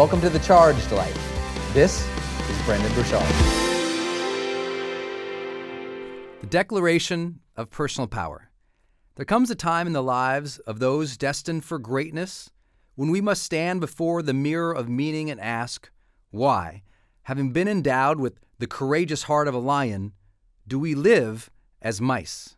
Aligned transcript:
Welcome 0.00 0.22
to 0.22 0.30
the 0.30 0.38
Charged 0.38 0.92
Life. 0.92 1.74
This 1.74 2.08
is 2.48 2.62
Brendon 2.64 2.90
Burchard. 2.94 3.20
The 6.40 6.46
Declaration 6.46 7.40
of 7.54 7.68
Personal 7.68 8.08
Power. 8.08 8.50
There 9.16 9.26
comes 9.26 9.50
a 9.50 9.54
time 9.54 9.86
in 9.86 9.92
the 9.92 10.02
lives 10.02 10.58
of 10.60 10.78
those 10.78 11.18
destined 11.18 11.66
for 11.66 11.78
greatness 11.78 12.50
when 12.94 13.10
we 13.10 13.20
must 13.20 13.42
stand 13.42 13.82
before 13.82 14.22
the 14.22 14.32
mirror 14.32 14.72
of 14.72 14.88
meaning 14.88 15.30
and 15.30 15.38
ask, 15.38 15.90
why, 16.30 16.82
having 17.24 17.52
been 17.52 17.68
endowed 17.68 18.18
with 18.18 18.40
the 18.58 18.66
courageous 18.66 19.24
heart 19.24 19.48
of 19.48 19.54
a 19.54 19.58
lion, 19.58 20.14
do 20.66 20.78
we 20.78 20.94
live 20.94 21.50
as 21.82 22.00
mice? 22.00 22.56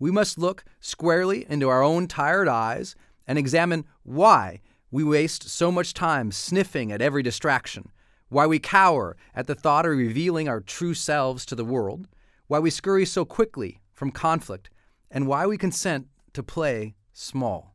We 0.00 0.10
must 0.10 0.36
look 0.36 0.64
squarely 0.80 1.46
into 1.48 1.68
our 1.68 1.84
own 1.84 2.08
tired 2.08 2.48
eyes 2.48 2.96
and 3.24 3.38
examine 3.38 3.84
why 4.02 4.62
we 4.90 5.02
waste 5.02 5.48
so 5.48 5.72
much 5.72 5.94
time 5.94 6.30
sniffing 6.30 6.92
at 6.92 7.02
every 7.02 7.22
distraction, 7.22 7.90
why 8.28 8.46
we 8.46 8.58
cower 8.58 9.16
at 9.34 9.46
the 9.46 9.54
thought 9.54 9.86
of 9.86 9.92
revealing 9.92 10.48
our 10.48 10.60
true 10.60 10.94
selves 10.94 11.44
to 11.46 11.54
the 11.54 11.64
world, 11.64 12.08
why 12.46 12.58
we 12.58 12.70
scurry 12.70 13.04
so 13.04 13.24
quickly 13.24 13.80
from 13.92 14.10
conflict, 14.10 14.70
and 15.10 15.26
why 15.26 15.46
we 15.46 15.58
consent 15.58 16.06
to 16.32 16.42
play 16.42 16.94
small. 17.12 17.74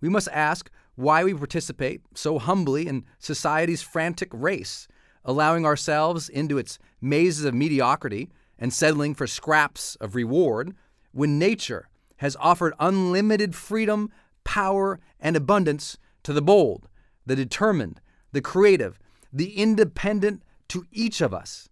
We 0.00 0.08
must 0.08 0.28
ask 0.28 0.70
why 0.94 1.24
we 1.24 1.34
participate 1.34 2.02
so 2.14 2.38
humbly 2.38 2.86
in 2.86 3.04
society's 3.18 3.82
frantic 3.82 4.28
race, 4.32 4.88
allowing 5.24 5.66
ourselves 5.66 6.28
into 6.28 6.58
its 6.58 6.78
mazes 7.00 7.44
of 7.44 7.54
mediocrity 7.54 8.30
and 8.58 8.72
settling 8.72 9.14
for 9.14 9.26
scraps 9.26 9.96
of 9.96 10.14
reward 10.14 10.74
when 11.12 11.38
nature 11.38 11.88
has 12.16 12.36
offered 12.40 12.74
unlimited 12.80 13.54
freedom, 13.54 14.10
power, 14.44 14.98
and 15.20 15.36
abundance 15.36 15.98
to 16.22 16.32
the 16.32 16.42
bold, 16.42 16.88
the 17.26 17.36
determined, 17.36 18.00
the 18.32 18.40
creative, 18.40 18.98
the 19.32 19.56
independent 19.56 20.42
to 20.68 20.84
each 20.92 21.20
of 21.20 21.34
us. 21.34 21.68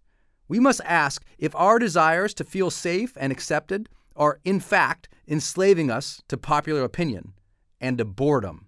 We 0.47 0.59
must 0.59 0.81
ask 0.85 1.23
if 1.37 1.55
our 1.55 1.79
desires 1.79 2.33
to 2.35 2.43
feel 2.43 2.69
safe 2.69 3.17
and 3.19 3.31
accepted 3.31 3.89
are, 4.15 4.39
in 4.43 4.59
fact, 4.59 5.09
enslaving 5.27 5.91
us 5.91 6.21
to 6.27 6.37
popular 6.37 6.83
opinion 6.83 7.33
and 7.79 7.97
to 7.97 8.05
boredom. 8.05 8.67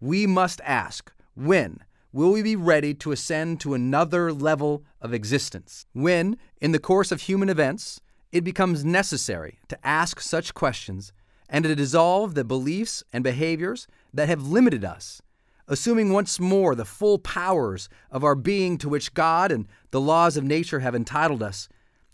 We 0.00 0.26
must 0.26 0.60
ask 0.64 1.12
when 1.34 1.80
will 2.12 2.32
we 2.32 2.42
be 2.42 2.56
ready 2.56 2.94
to 2.94 3.12
ascend 3.12 3.60
to 3.60 3.74
another 3.74 4.32
level 4.32 4.84
of 5.00 5.12
existence? 5.12 5.86
When, 5.92 6.36
in 6.60 6.72
the 6.72 6.78
course 6.78 7.12
of 7.12 7.22
human 7.22 7.48
events, 7.48 8.00
it 8.32 8.44
becomes 8.44 8.84
necessary 8.84 9.58
to 9.68 9.86
ask 9.86 10.20
such 10.20 10.54
questions 10.54 11.12
and 11.48 11.64
to 11.64 11.74
dissolve 11.74 12.34
the 12.34 12.44
beliefs 12.44 13.02
and 13.12 13.22
behaviors 13.22 13.86
that 14.12 14.28
have 14.28 14.46
limited 14.46 14.84
us, 14.84 15.22
assuming 15.68 16.12
once 16.12 16.40
more 16.40 16.74
the 16.74 16.84
full 16.84 17.18
powers 17.18 17.88
of 18.10 18.24
our 18.24 18.34
being 18.34 18.78
to 18.78 18.88
which 18.88 19.14
God 19.14 19.52
and 19.52 19.66
the 19.90 20.00
laws 20.00 20.36
of 20.36 20.44
nature 20.44 20.80
have 20.80 20.94
entitled 20.94 21.42
us, 21.42 21.68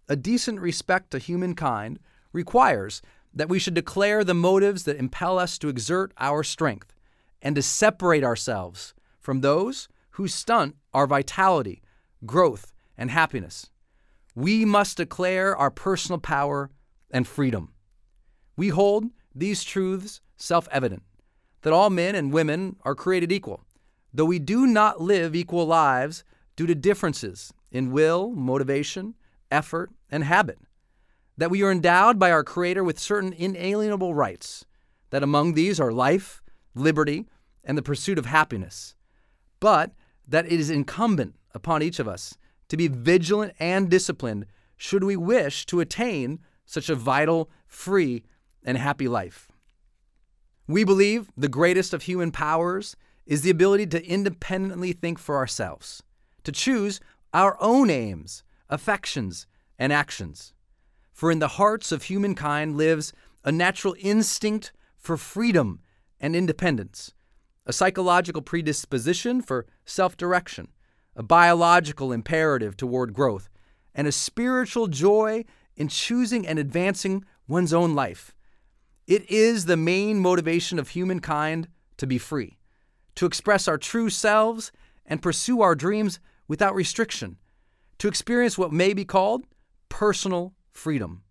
a 0.08 0.16
decent 0.16 0.60
respect 0.60 1.10
to 1.10 1.18
humankind 1.18 1.98
requires 2.32 3.02
that 3.34 3.48
we 3.48 3.58
should 3.58 3.74
declare 3.74 4.24
the 4.24 4.34
motives 4.34 4.84
that 4.84 4.96
impel 4.96 5.38
us 5.38 5.56
to 5.58 5.68
exert 5.68 6.12
our 6.18 6.42
strength 6.42 6.94
and 7.40 7.56
to 7.56 7.62
separate 7.62 8.24
ourselves 8.24 8.94
from 9.18 9.40
those 9.40 9.88
who 10.10 10.28
stunt 10.28 10.76
our 10.92 11.06
vitality, 11.06 11.82
growth, 12.26 12.72
and 12.98 13.10
happiness. 13.10 13.70
We 14.34 14.64
must 14.64 14.98
declare 14.98 15.56
our 15.56 15.70
personal 15.70 16.18
power 16.18 16.70
and 17.10 17.26
freedom. 17.26 17.72
We 18.56 18.68
hold 18.68 19.06
these 19.34 19.64
truths 19.64 20.20
self 20.36 20.68
evident 20.70 21.02
that 21.62 21.72
all 21.72 21.90
men 21.90 22.14
and 22.14 22.32
women 22.32 22.76
are 22.82 22.94
created 22.94 23.32
equal, 23.32 23.64
though 24.12 24.24
we 24.24 24.38
do 24.38 24.66
not 24.66 25.00
live 25.00 25.34
equal 25.34 25.66
lives 25.66 26.24
due 26.56 26.66
to 26.66 26.74
differences 26.74 27.52
in 27.70 27.92
will, 27.92 28.30
motivation, 28.30 29.14
effort, 29.50 29.90
and 30.10 30.24
habit. 30.24 30.58
That 31.36 31.50
we 31.50 31.62
are 31.62 31.72
endowed 31.72 32.18
by 32.18 32.30
our 32.30 32.44
Creator 32.44 32.84
with 32.84 32.98
certain 32.98 33.32
inalienable 33.32 34.14
rights, 34.14 34.66
that 35.10 35.22
among 35.22 35.54
these 35.54 35.80
are 35.80 35.92
life, 35.92 36.42
liberty, 36.74 37.26
and 37.64 37.78
the 37.78 37.82
pursuit 37.82 38.18
of 38.18 38.26
happiness, 38.26 38.94
but 39.60 39.92
that 40.26 40.46
it 40.46 40.60
is 40.60 40.70
incumbent 40.70 41.36
upon 41.54 41.82
each 41.82 41.98
of 41.98 42.08
us 42.08 42.36
to 42.68 42.76
be 42.76 42.88
vigilant 42.88 43.54
and 43.58 43.88
disciplined 43.88 44.46
should 44.76 45.04
we 45.04 45.16
wish 45.16 45.64
to 45.66 45.80
attain 45.80 46.40
such 46.64 46.88
a 46.88 46.94
vital, 46.94 47.50
free, 47.66 48.24
and 48.64 48.78
happy 48.78 49.08
life. 49.08 49.50
We 50.66 50.84
believe 50.84 51.30
the 51.36 51.48
greatest 51.48 51.92
of 51.92 52.02
human 52.02 52.30
powers 52.30 52.96
is 53.26 53.42
the 53.42 53.50
ability 53.50 53.86
to 53.88 54.06
independently 54.06 54.92
think 54.92 55.18
for 55.18 55.36
ourselves, 55.36 56.02
to 56.44 56.52
choose 56.52 57.00
our 57.32 57.56
own 57.60 57.90
aims, 57.90 58.42
affections, 58.68 59.46
and 59.78 59.92
actions. 59.92 60.54
For 61.12 61.30
in 61.30 61.38
the 61.38 61.48
hearts 61.48 61.92
of 61.92 62.04
humankind 62.04 62.76
lives 62.76 63.12
a 63.44 63.52
natural 63.52 63.94
instinct 63.98 64.72
for 64.96 65.16
freedom 65.16 65.80
and 66.20 66.36
independence, 66.36 67.12
a 67.66 67.72
psychological 67.72 68.42
predisposition 68.42 69.40
for 69.42 69.66
self 69.84 70.16
direction, 70.16 70.68
a 71.16 71.22
biological 71.22 72.12
imperative 72.12 72.76
toward 72.76 73.12
growth, 73.12 73.48
and 73.94 74.06
a 74.06 74.12
spiritual 74.12 74.86
joy 74.86 75.44
in 75.76 75.88
choosing 75.88 76.46
and 76.46 76.58
advancing 76.58 77.24
one's 77.46 77.72
own 77.72 77.94
life. 77.94 78.34
It 79.06 79.28
is 79.30 79.64
the 79.64 79.76
main 79.76 80.20
motivation 80.20 80.78
of 80.78 80.90
humankind 80.90 81.68
to 81.96 82.06
be 82.06 82.18
free, 82.18 82.58
to 83.16 83.26
express 83.26 83.66
our 83.66 83.78
true 83.78 84.10
selves 84.10 84.70
and 85.04 85.22
pursue 85.22 85.60
our 85.60 85.74
dreams 85.74 86.20
without 86.46 86.74
restriction, 86.74 87.38
to 87.98 88.08
experience 88.08 88.56
what 88.56 88.72
may 88.72 88.94
be 88.94 89.04
called 89.04 89.44
personal 89.88 90.54
freedom. 90.70 91.22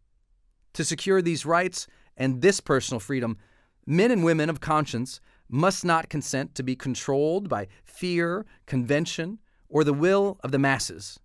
To 0.74 0.84
secure 0.84 1.22
these 1.22 1.46
rights 1.46 1.88
and 2.18 2.42
this 2.42 2.60
personal 2.60 3.00
freedom, 3.00 3.38
men 3.86 4.12
and 4.12 4.24
women 4.24 4.50
of 4.50 4.62
conscience 4.62 5.20
must 5.50 5.84
not 5.84 6.10
consent 6.10 6.56
to 6.56 6.64
be 6.64 6.76
controlled 6.76 7.50
by 7.50 7.68
fear, 7.84 8.46
convention, 8.66 9.40
or 9.68 9.84
the 9.84 9.94
will 9.94 10.38
of 10.44 10.52
the 10.52 10.60
masses. 10.60 11.20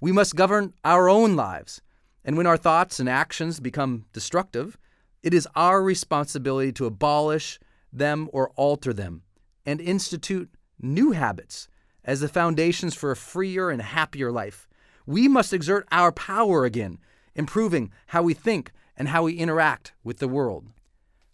We 0.00 0.12
must 0.12 0.36
govern 0.36 0.72
our 0.84 1.08
own 1.08 1.36
lives, 1.36 1.80
and 2.24 2.36
when 2.36 2.46
our 2.46 2.56
thoughts 2.56 2.98
and 2.98 3.08
actions 3.08 3.60
become 3.60 4.06
destructive, 4.12 4.76
it 5.22 5.32
is 5.32 5.48
our 5.54 5.82
responsibility 5.82 6.72
to 6.72 6.86
abolish 6.86 7.58
them 7.92 8.28
or 8.32 8.50
alter 8.56 8.92
them 8.92 9.22
and 9.64 9.80
institute 9.80 10.50
new 10.80 11.12
habits 11.12 11.68
as 12.04 12.20
the 12.20 12.28
foundations 12.28 12.94
for 12.94 13.10
a 13.10 13.16
freer 13.16 13.70
and 13.70 13.80
happier 13.80 14.32
life. 14.32 14.68
We 15.06 15.28
must 15.28 15.52
exert 15.52 15.86
our 15.92 16.12
power 16.12 16.64
again, 16.64 16.98
improving 17.34 17.92
how 18.08 18.22
we 18.22 18.34
think 18.34 18.72
and 18.96 19.08
how 19.08 19.24
we 19.24 19.34
interact 19.34 19.92
with 20.02 20.18
the 20.18 20.28
world. 20.28 20.66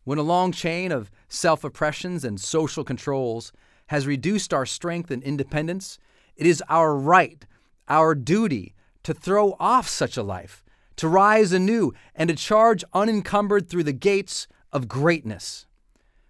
When 0.04 0.18
a 0.18 0.22
long 0.22 0.52
chain 0.52 0.92
of 0.92 1.10
self 1.28 1.64
oppressions 1.64 2.24
and 2.24 2.40
social 2.40 2.84
controls 2.84 3.52
has 3.88 4.06
reduced 4.06 4.52
our 4.52 4.66
strength 4.66 5.10
and 5.10 5.22
independence, 5.22 5.98
it 6.36 6.46
is 6.46 6.62
our 6.68 6.96
right, 6.96 7.44
our 7.88 8.14
duty, 8.14 8.74
to 9.02 9.14
throw 9.14 9.56
off 9.58 9.88
such 9.88 10.16
a 10.16 10.22
life, 10.22 10.62
to 10.98 11.08
rise 11.08 11.52
anew, 11.52 11.92
and 12.14 12.28
to 12.28 12.36
charge 12.36 12.84
unencumbered 12.92 13.68
through 13.68 13.84
the 13.84 13.92
gates 13.92 14.46
of 14.72 14.88
greatness. 14.88 15.66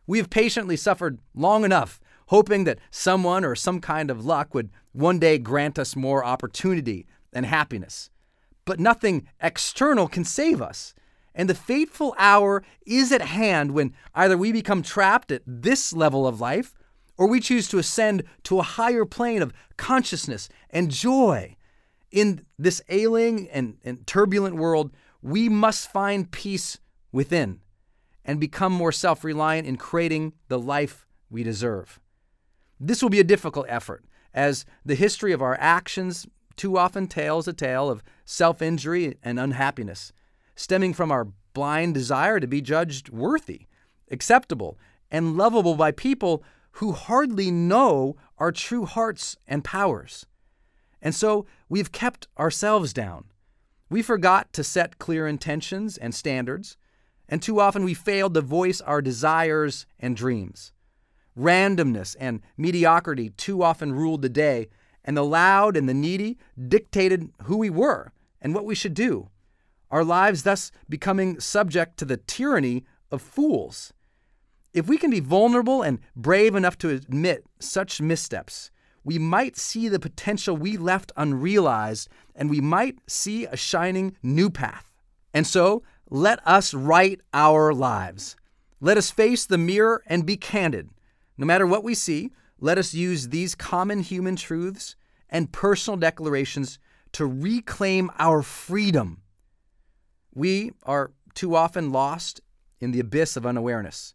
We 0.07 0.19
have 0.19 0.31
patiently 0.31 0.77
suffered 0.77 1.19
long 1.35 1.65
enough, 1.65 2.01
hoping 2.29 2.65
that 2.65 2.79
someone 2.91 3.45
or 3.45 3.55
some 3.55 3.81
kind 3.81 4.11
of 4.11 4.25
luck 4.25 4.55
would 4.55 4.71
one 4.93 5.19
day 5.19 5.39
grant 5.39 5.79
us 5.79 5.97
more 5.97 6.25
opportunity 6.25 7.07
and 7.33 7.45
happiness. 7.47 8.11
But 8.65 8.81
nothing 8.81 9.29
external 9.41 10.09
can 10.09 10.25
save 10.25 10.61
us. 10.61 10.95
And 11.35 11.49
the 11.49 11.55
fateful 11.55 12.15
hour 12.19 12.63
is 12.87 13.13
at 13.13 13.23
hand 13.23 13.73
when 13.73 13.95
either 14.15 14.37
we 14.37 14.51
become 14.51 14.83
trapped 14.83 15.31
at 15.31 15.43
this 15.47 15.93
level 15.93 16.27
of 16.27 16.41
life 16.41 16.75
or 17.17 17.27
we 17.27 17.41
choose 17.41 17.69
to 17.69 17.79
ascend 17.79 18.25
to 18.45 18.59
a 18.59 18.63
higher 18.63 19.05
plane 19.05 19.43
of 19.43 19.53
consciousness 19.77 20.49
and 20.71 20.91
joy. 20.91 21.57
In 22.11 22.45
this 22.59 22.81
ailing 22.89 23.49
and, 23.51 23.77
and 23.85 24.07
turbulent 24.07 24.57
world, 24.57 24.91
we 25.23 25.49
must 25.49 25.91
find 25.91 26.31
peace 26.31 26.79
within 27.13 27.61
and 28.25 28.41
become 28.41 28.73
more 28.73 28.93
self 28.93 29.25
reliant 29.25 29.67
in 29.67 29.77
creating 29.77 30.33
the 30.49 30.59
life 30.59 31.07
we 31.31 31.43
deserve. 31.43 32.01
This 32.81 33.03
will 33.03 33.11
be 33.11 33.21
a 33.21 33.25
difficult 33.25 33.67
effort, 33.69 34.05
as 34.33 34.65
the 34.85 34.95
history 34.95 35.33
of 35.33 35.43
our 35.43 35.57
actions 35.61 36.27
too 36.57 36.79
often 36.79 37.07
tells 37.07 37.47
a 37.49 37.53
tale 37.53 37.91
of 37.91 38.03
self 38.25 38.63
injury 38.63 39.17
and 39.23 39.39
unhappiness 39.39 40.13
stemming 40.59 40.93
from 40.93 41.13
our 41.13 41.29
blind 41.55 41.95
desire 41.95 42.41
to 42.41 42.47
be 42.47 42.61
judged 42.61 43.09
worthy, 43.11 43.67
acceptable, 44.11 44.77
and 45.11 45.37
lovable 45.37 45.77
by 45.77 45.93
people 45.93 46.43
who 46.73 46.93
hardly 46.93 47.51
know 47.51 48.17
our 48.39 48.53
true 48.53 48.85
hearts 48.85 49.37
and 49.47 49.65
powers. 49.65 50.27
And 51.01 51.15
so 51.15 51.47
we've 51.69 51.93
kept 51.93 52.29
ourselves 52.39 52.93
down. 52.93 53.27
We 53.91 54.03
forgot 54.03 54.53
to 54.55 54.65
set 54.65 54.99
clear 54.99 55.27
intentions 55.27 55.97
and 55.97 56.15
standards, 56.15 56.77
and 57.29 57.41
too 57.41 57.61
often 57.61 57.85
we 57.85 57.95
failed 57.95 58.35
to 58.35 58.41
voice 58.41 58.81
our 58.81 59.01
desires 59.01 59.87
and 59.99 60.17
dreams. 60.17 60.73
Randomness 61.39 62.17
and 62.19 62.43
mediocrity 62.57 63.31
too 63.31 63.63
often 63.63 63.93
ruled 63.93 64.23
the 64.23 64.29
day, 64.29 64.69
and 65.05 65.17
the 65.17 65.25
loud 65.25 65.77
and 65.77 65.89
the 65.89 65.95
needy 65.95 66.37
dictated 66.69 67.31
who 67.45 67.57
we 67.57 67.71
were 67.71 68.13
and 68.41 68.55
what 68.55 68.65
we 68.65 68.75
should 68.75 68.95
do 68.95 69.31
our 69.91 70.05
lives 70.05 70.43
thus 70.43 70.71
becoming 70.89 71.41
subject 71.41 71.97
to 71.99 72.05
the 72.05 72.17
tyranny 72.17 72.85
of 73.11 73.23
fools. 73.23 73.93
If 74.73 74.87
we 74.87 74.99
can 74.99 75.11
be 75.11 75.21
vulnerable 75.21 75.83
and 75.83 75.99
brave 76.15 76.55
enough 76.55 76.77
to 76.79 76.91
admit 76.91 77.45
such 77.59 78.01
missteps, 78.01 78.71
we 79.05 79.19
might 79.19 79.57
see 79.57 79.89
the 79.89 79.99
potential 79.99 80.57
we 80.57 80.77
left 80.77 81.13
unrealized 81.17 82.09
and 82.35 82.51
we 82.51 82.61
might 82.61 82.99
see 83.07 83.47
a 83.47 83.57
shining 83.57 84.17
new 84.23 84.51
path. 84.51 84.93
And 85.33 85.47
so, 85.47 85.83
let 86.11 86.47
us 86.47 86.73
write 86.73 87.21
our 87.35 87.75
lives. 87.75 88.37
Let 88.81 88.97
us 88.97 89.11
face 89.11 89.45
the 89.45 89.59
mirror 89.59 90.03
and 90.07 90.25
be 90.25 90.37
candid. 90.37 90.91
No 91.37 91.47
matter 91.47 91.67
what 91.67 91.85
we 91.85 91.95
see, 91.95 92.31
let 92.61 92.79
us 92.79 92.95
use 92.95 93.29
these 93.29 93.55
common 93.55 94.01
human 94.01 94.37
truths 94.37 94.97
and 95.29 95.53
personal 95.53 95.97
declarations 95.97 96.79
to 97.13 97.27
reclaim 97.27 98.11
our 98.19 98.43
freedom 98.43 99.23
we 100.39 100.73
are 100.85 101.11
too 101.35 101.57
often 101.57 101.91
lost 101.91 102.41
in 102.81 102.93
the 102.93 103.01
abyss 103.01 103.37
of 103.37 103.45
unawareness. 103.45 104.15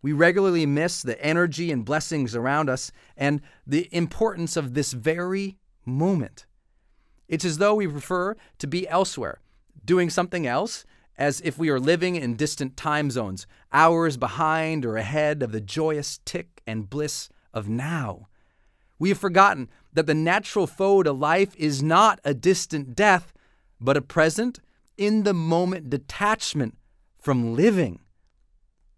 We 0.00 0.12
regularly 0.12 0.66
miss 0.66 1.02
the 1.02 1.20
energy 1.24 1.72
and 1.72 1.84
blessings 1.84 2.36
around 2.36 2.70
us 2.70 2.92
and 3.16 3.40
the 3.66 3.88
importance 3.92 4.56
of 4.56 4.74
this 4.74 4.92
very 4.92 5.58
moment. 5.84 6.46
It's 7.26 7.44
as 7.44 7.58
though 7.58 7.74
we 7.74 7.86
prefer 7.86 8.36
to 8.58 8.66
be 8.66 8.88
elsewhere, 8.88 9.40
doing 9.84 10.08
something 10.08 10.46
else, 10.46 10.84
as 11.16 11.40
if 11.40 11.58
we 11.58 11.68
are 11.68 11.80
living 11.80 12.14
in 12.14 12.36
distant 12.36 12.76
time 12.76 13.10
zones, 13.10 13.46
hours 13.72 14.16
behind 14.16 14.86
or 14.86 14.96
ahead 14.96 15.42
of 15.42 15.50
the 15.50 15.60
joyous 15.60 16.20
tick 16.24 16.62
and 16.66 16.88
bliss 16.88 17.28
of 17.52 17.68
now. 17.68 18.28
We 19.00 19.08
have 19.10 19.18
forgotten 19.18 19.68
that 19.92 20.06
the 20.06 20.14
natural 20.14 20.66
foe 20.66 21.02
to 21.02 21.12
life 21.12 21.54
is 21.56 21.82
not 21.82 22.20
a 22.24 22.34
distant 22.34 22.94
death, 22.94 23.32
but 23.80 23.96
a 23.96 24.02
present 24.02 24.60
in 24.96 25.24
the 25.24 25.34
moment 25.34 25.90
detachment 25.90 26.76
from 27.20 27.54
living. 27.54 28.00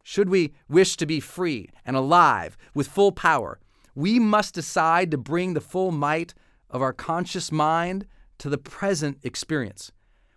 Should 0.02 0.28
we 0.28 0.52
wish 0.68 0.96
to 0.96 1.06
be 1.06 1.20
free 1.20 1.68
and 1.84 1.96
alive 1.96 2.56
with 2.74 2.88
full 2.88 3.12
power, 3.12 3.58
we 3.94 4.18
must 4.18 4.54
decide 4.54 5.10
to 5.10 5.18
bring 5.18 5.54
the 5.54 5.60
full 5.60 5.90
might 5.90 6.34
of 6.68 6.82
our 6.82 6.92
conscious 6.92 7.50
mind 7.50 8.06
to 8.38 8.48
the 8.48 8.58
present 8.58 9.18
experience. 9.22 9.92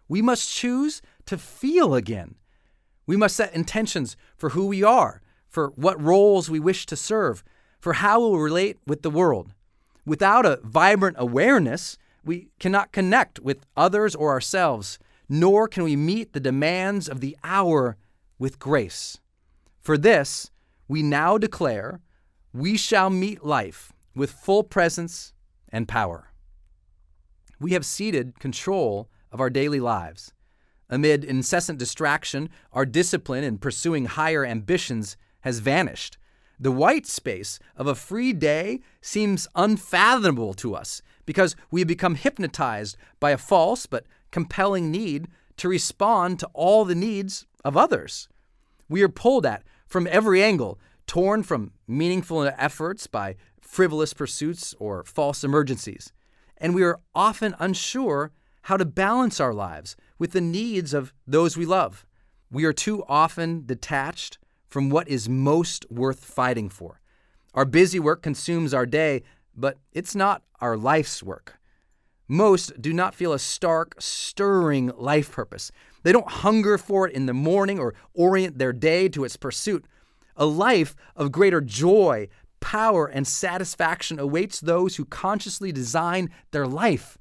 We 0.08 0.22
must 0.22 0.52
choose 0.52 1.02
to 1.26 1.38
feel 1.38 1.96
again. 1.96 2.36
We 3.06 3.18
must 3.18 3.36
set 3.36 3.54
intentions 3.54 4.18
for 4.36 4.50
who 4.50 4.68
we 4.68 4.84
are, 4.84 5.22
for 5.48 5.70
what 5.76 6.02
roles 6.02 6.50
we 6.50 6.60
wish 6.60 6.86
to 6.88 6.96
serve, 6.96 7.44
for 7.80 7.94
how 7.94 8.20
we'll 8.20 8.38
relate 8.38 8.78
with 8.86 9.02
the 9.02 9.10
world. 9.10 9.54
Without 10.06 10.46
a 10.46 10.60
vibrant 10.64 11.16
awareness, 11.20 11.98
we 12.26 12.50
cannot 12.60 12.92
connect 12.92 13.40
with 13.40 13.66
others 13.76 14.16
or 14.16 14.32
ourselves, 14.32 15.00
nor 15.30 15.68
can 15.68 15.84
we 15.84 15.96
meet 15.96 16.34
the 16.34 16.40
demands 16.40 17.08
of 17.08 17.20
the 17.20 17.38
hour 17.44 17.98
with 18.40 18.60
grace. 18.60 19.20
For 19.84 19.98
this, 19.98 20.50
we 20.88 21.04
now 21.04 21.38
declare 21.38 22.00
we 22.54 22.78
shall 22.78 23.10
meet 23.10 23.44
life 23.44 23.92
with 24.16 24.32
full 24.32 24.64
presence 24.64 25.34
and 25.68 25.90
power. 25.90 26.32
We 27.60 27.74
have 27.74 27.86
ceded 27.86 28.40
control 28.40 29.10
of 29.30 29.42
our 29.42 29.50
daily 29.50 29.82
lives. 29.82 30.34
Amid 30.90 31.26
incessant 31.26 31.80
distraction, 31.80 32.50
our 32.72 32.86
discipline 32.86 33.44
in 33.44 33.58
pursuing 33.58 34.06
higher 34.06 34.46
ambitions 34.46 35.18
has 35.42 35.60
vanished. 35.60 36.18
The 36.58 36.72
white 36.72 37.06
space 37.06 37.60
of 37.76 37.88
a 37.88 37.96
free 37.96 38.32
day 38.32 38.80
seems 39.02 39.50
unfathomable 39.54 40.54
to 40.56 40.76
us 40.76 41.02
because 41.26 41.58
we 41.72 41.82
have 41.82 41.88
become 41.90 42.16
hypnotized 42.16 42.96
by 43.20 43.32
a 43.32 43.38
false 43.38 43.86
but 43.86 44.06
compelling 44.32 44.92
need 44.92 45.28
to 45.58 45.68
respond 45.68 46.40
to 46.40 46.50
all 46.54 46.86
the 46.86 46.96
needs 46.96 47.46
of 47.66 47.76
others. 47.76 48.30
We 48.88 49.02
are 49.02 49.10
pulled 49.10 49.46
at 49.46 49.64
from 49.94 50.08
every 50.10 50.44
angle, 50.44 50.80
torn 51.06 51.44
from 51.44 51.72
meaningful 51.88 52.50
efforts 52.58 53.06
by 53.06 53.36
frivolous 53.62 54.12
pursuits 54.12 54.74
or 54.80 55.04
false 55.04 55.44
emergencies. 55.44 56.12
And 56.58 56.74
we 56.74 56.82
are 56.82 57.00
often 57.14 57.54
unsure 57.60 58.32
how 58.64 58.78
to 58.78 58.86
balance 58.86 59.40
our 59.40 59.54
lives 59.54 59.96
with 60.18 60.32
the 60.32 60.42
needs 60.42 60.96
of 60.96 61.14
those 61.28 61.56
we 61.56 61.68
love. 61.68 62.08
We 62.50 62.66
are 62.66 62.74
too 62.74 63.04
often 63.08 63.68
detached 63.68 64.40
from 64.68 64.90
what 64.90 65.08
is 65.08 65.30
most 65.30 65.86
worth 65.92 66.26
fighting 66.26 66.70
for. 66.70 67.00
Our 67.54 67.66
busy 67.66 68.00
work 68.00 68.24
consumes 68.24 68.74
our 68.74 68.88
day, 68.88 69.22
but 69.56 69.78
it's 69.92 70.16
not 70.16 70.42
our 70.60 70.76
life's 70.76 71.22
work. 71.22 71.60
Most 72.28 72.82
do 72.82 72.94
not 72.94 73.14
feel 73.14 73.32
a 73.32 73.38
stark, 73.38 73.94
stirring 74.00 74.92
life 74.98 75.32
purpose. 75.32 75.72
They 76.04 76.12
don't 76.12 76.30
hunger 76.30 76.78
for 76.78 77.08
it 77.08 77.16
in 77.16 77.26
the 77.26 77.34
morning 77.34 77.80
or 77.80 77.96
orient 78.14 78.58
their 78.58 78.74
day 78.74 79.10
to 79.10 79.24
its 79.24 79.38
pursuit. 79.38 79.86
A 80.36 80.46
life 80.46 80.96
of 81.16 81.32
greater 81.32 81.62
joy, 81.62 82.28
power, 82.60 83.08
and 83.08 83.28
satisfaction 83.28 84.20
awaits 84.20 84.60
those 84.60 84.96
who 84.96 85.06
consciously 85.06 85.72
design 85.72 86.30
their 86.52 86.68
life. 86.68 87.18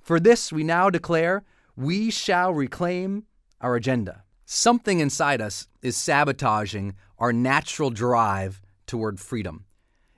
For 0.00 0.20
this, 0.20 0.52
we 0.52 0.64
now 0.64 0.90
declare 0.90 1.44
we 1.76 2.10
shall 2.10 2.54
reclaim 2.54 3.24
our 3.60 3.74
agenda. 3.76 4.22
Something 4.44 5.00
inside 5.00 5.40
us 5.40 5.66
is 5.82 5.96
sabotaging 5.96 6.94
our 7.18 7.32
natural 7.32 7.90
drive 7.90 8.62
toward 8.86 9.18
freedom. 9.18 9.64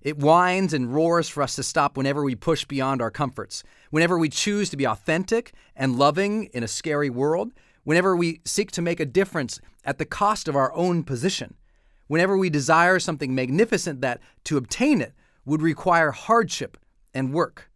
It 0.01 0.19
whines 0.19 0.73
and 0.73 0.95
roars 0.95 1.29
for 1.29 1.43
us 1.43 1.57
to 1.57 1.63
stop 1.63 1.97
whenever 1.97 2.23
we 2.23 2.35
push 2.35 2.65
beyond 2.65 3.03
our 3.03 3.11
comforts, 3.11 3.65
whenever 3.91 4.19
we 4.19 4.29
choose 4.29 4.71
to 4.71 4.77
be 4.77 4.87
authentic 4.87 5.53
and 5.75 5.99
loving 5.99 6.45
in 6.53 6.63
a 6.63 6.69
scary 6.69 7.11
world, 7.11 7.53
whenever 7.89 8.15
we 8.15 8.39
seek 8.45 8.71
to 8.71 8.83
make 8.83 9.01
a 9.01 9.07
difference 9.07 9.63
at 9.83 9.97
the 9.97 10.05
cost 10.05 10.47
of 10.47 10.55
our 10.55 10.71
own 10.75 11.03
position, 11.03 11.55
whenever 12.07 12.37
we 12.37 12.51
desire 12.51 12.99
something 12.99 13.35
magnificent 13.35 14.03
that, 14.03 14.21
to 14.45 14.59
obtain 14.59 15.01
it, 15.01 15.15
would 15.47 15.63
require 15.63 16.11
hardship 16.11 16.77
and 17.15 17.33
work. 17.33 17.71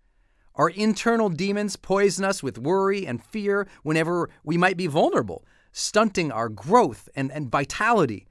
Our 0.54 0.68
internal 0.68 1.30
demons 1.30 1.76
poison 1.76 2.26
us 2.26 2.42
with 2.42 2.58
worry 2.58 3.06
and 3.06 3.24
fear 3.24 3.66
whenever 3.84 4.28
we 4.44 4.58
might 4.58 4.76
be 4.76 4.86
vulnerable, 4.86 5.46
stunting 5.72 6.30
our 6.30 6.50
growth 6.50 7.08
and, 7.16 7.32
and 7.32 7.50
vitality. 7.50 8.26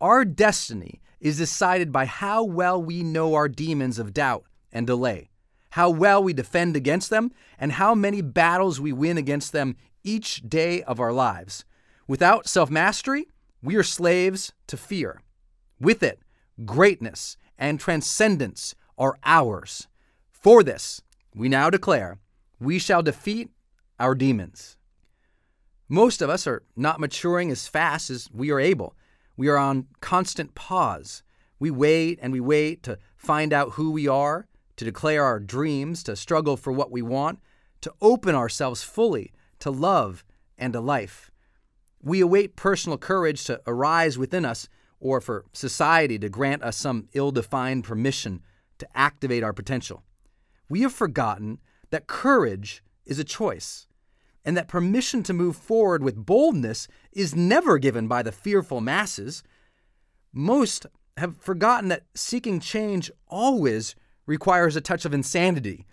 Our 0.00 0.24
destiny 0.24 1.02
is 1.20 1.36
decided 1.36 1.92
by 1.92 2.06
how 2.06 2.44
well 2.44 2.82
we 2.82 3.02
know 3.02 3.34
our 3.34 3.46
demons 3.46 3.98
of 3.98 4.14
doubt 4.14 4.46
and 4.72 4.86
delay, 4.86 5.28
how 5.72 5.90
well 5.90 6.22
we 6.22 6.32
defend 6.32 6.76
against 6.76 7.10
them, 7.10 7.30
and 7.58 7.72
how 7.72 7.94
many 7.94 8.22
battles 8.22 8.80
we 8.80 8.94
win 8.94 9.18
against 9.18 9.52
them 9.52 9.76
each 10.04 10.48
day 10.48 10.82
of 10.82 11.00
our 11.00 11.12
lives. 11.12 11.64
Without 12.06 12.48
self 12.48 12.70
mastery, 12.70 13.26
we 13.62 13.76
are 13.76 13.82
slaves 13.82 14.52
to 14.66 14.76
fear. 14.76 15.22
With 15.80 16.02
it, 16.02 16.20
greatness 16.64 17.36
and 17.58 17.78
transcendence 17.78 18.74
are 18.98 19.18
ours. 19.24 19.88
For 20.30 20.62
this, 20.62 21.02
we 21.34 21.48
now 21.48 21.70
declare 21.70 22.18
we 22.58 22.78
shall 22.78 23.02
defeat 23.02 23.50
our 23.98 24.14
demons. 24.14 24.76
Most 25.88 26.22
of 26.22 26.30
us 26.30 26.46
are 26.46 26.62
not 26.76 27.00
maturing 27.00 27.50
as 27.50 27.66
fast 27.66 28.10
as 28.10 28.28
we 28.32 28.50
are 28.50 28.60
able. 28.60 28.94
We 29.36 29.48
are 29.48 29.56
on 29.56 29.86
constant 30.00 30.54
pause. 30.54 31.22
We 31.58 31.70
wait 31.70 32.18
and 32.22 32.32
we 32.32 32.40
wait 32.40 32.82
to 32.84 32.98
find 33.16 33.52
out 33.52 33.72
who 33.72 33.90
we 33.90 34.06
are, 34.06 34.46
to 34.76 34.84
declare 34.84 35.24
our 35.24 35.40
dreams, 35.40 36.02
to 36.04 36.16
struggle 36.16 36.56
for 36.56 36.72
what 36.72 36.90
we 36.90 37.02
want, 37.02 37.40
to 37.82 37.92
open 38.00 38.34
ourselves 38.34 38.82
fully 38.82 39.32
to 39.60 39.70
love 39.70 40.24
and 40.58 40.72
to 40.72 40.80
life. 40.80 41.30
We 42.02 42.20
await 42.20 42.56
personal 42.56 42.98
courage 42.98 43.44
to 43.44 43.60
arise 43.66 44.18
within 44.18 44.44
us 44.44 44.68
or 44.98 45.20
for 45.20 45.44
society 45.52 46.18
to 46.18 46.28
grant 46.28 46.62
us 46.62 46.76
some 46.76 47.08
ill 47.14 47.30
defined 47.30 47.84
permission 47.84 48.42
to 48.78 48.88
activate 48.94 49.42
our 49.42 49.52
potential. 49.52 50.02
We 50.68 50.82
have 50.82 50.92
forgotten 50.92 51.58
that 51.90 52.06
courage 52.06 52.82
is 53.04 53.18
a 53.18 53.24
choice 53.24 53.86
and 54.44 54.56
that 54.56 54.68
permission 54.68 55.22
to 55.24 55.32
move 55.32 55.56
forward 55.56 56.02
with 56.02 56.24
boldness 56.24 56.88
is 57.12 57.34
never 57.34 57.78
given 57.78 58.08
by 58.08 58.22
the 58.22 58.32
fearful 58.32 58.80
masses. 58.80 59.42
Most 60.32 60.86
have 61.16 61.36
forgotten 61.38 61.88
that 61.88 62.04
seeking 62.14 62.60
change 62.60 63.10
always 63.28 63.94
requires 64.26 64.76
a 64.76 64.80
touch 64.80 65.04
of 65.04 65.12
insanity. 65.12 65.86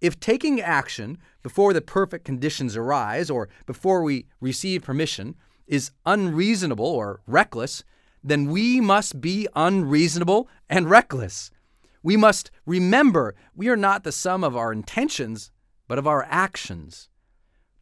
If 0.00 0.20
taking 0.20 0.60
action 0.60 1.18
before 1.42 1.72
the 1.72 1.80
perfect 1.80 2.24
conditions 2.24 2.76
arise 2.76 3.30
or 3.30 3.48
before 3.64 4.02
we 4.02 4.26
receive 4.40 4.82
permission 4.82 5.36
is 5.66 5.90
unreasonable 6.04 6.86
or 6.86 7.20
reckless, 7.26 7.82
then 8.22 8.50
we 8.50 8.80
must 8.80 9.20
be 9.20 9.48
unreasonable 9.54 10.48
and 10.68 10.90
reckless. 10.90 11.50
We 12.02 12.16
must 12.16 12.50
remember 12.66 13.34
we 13.54 13.68
are 13.68 13.76
not 13.76 14.04
the 14.04 14.12
sum 14.12 14.44
of 14.44 14.56
our 14.56 14.72
intentions, 14.72 15.50
but 15.88 15.98
of 15.98 16.06
our 16.06 16.24
actions. 16.28 17.08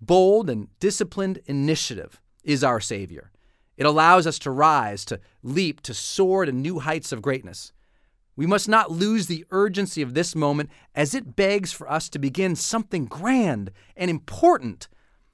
Bold 0.00 0.49
and 0.49 0.68
disciplined 0.80 1.40
initiative 1.44 2.21
is 2.42 2.64
our 2.64 2.80
Savior. 2.80 3.33
It 3.76 3.85
allows 3.85 4.26
us 4.26 4.38
to 4.40 4.50
rise, 4.50 5.04
to 5.06 5.21
leap, 5.42 5.83
to 5.83 5.92
soar 5.92 6.47
to 6.47 6.52
new 6.52 6.78
heights 6.78 7.12
of 7.12 7.21
greatness. 7.21 7.74
We 8.37 8.47
must 8.47 8.69
not 8.69 8.91
lose 8.91 9.26
the 9.26 9.45
urgency 9.50 10.03
of 10.03 10.14
this 10.14 10.35
moment 10.35 10.71
as 10.95 11.14
it 11.14 11.37
begs 11.37 11.73
for 11.73 11.91
us 11.91 12.09
to 12.11 12.19
begin 12.19 12.57
something 12.57 13.07
grand 13.07 13.71
and 13.97 14.11
important. 14.11 14.88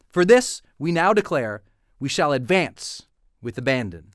For 0.09 0.25
this, 0.25 0.61
we 0.79 0.93
now 0.93 1.13
declare 1.13 1.63
we 1.99 2.09
shall 2.09 2.33
advance 2.33 3.07
with 3.41 3.57
abandon. 3.57 4.13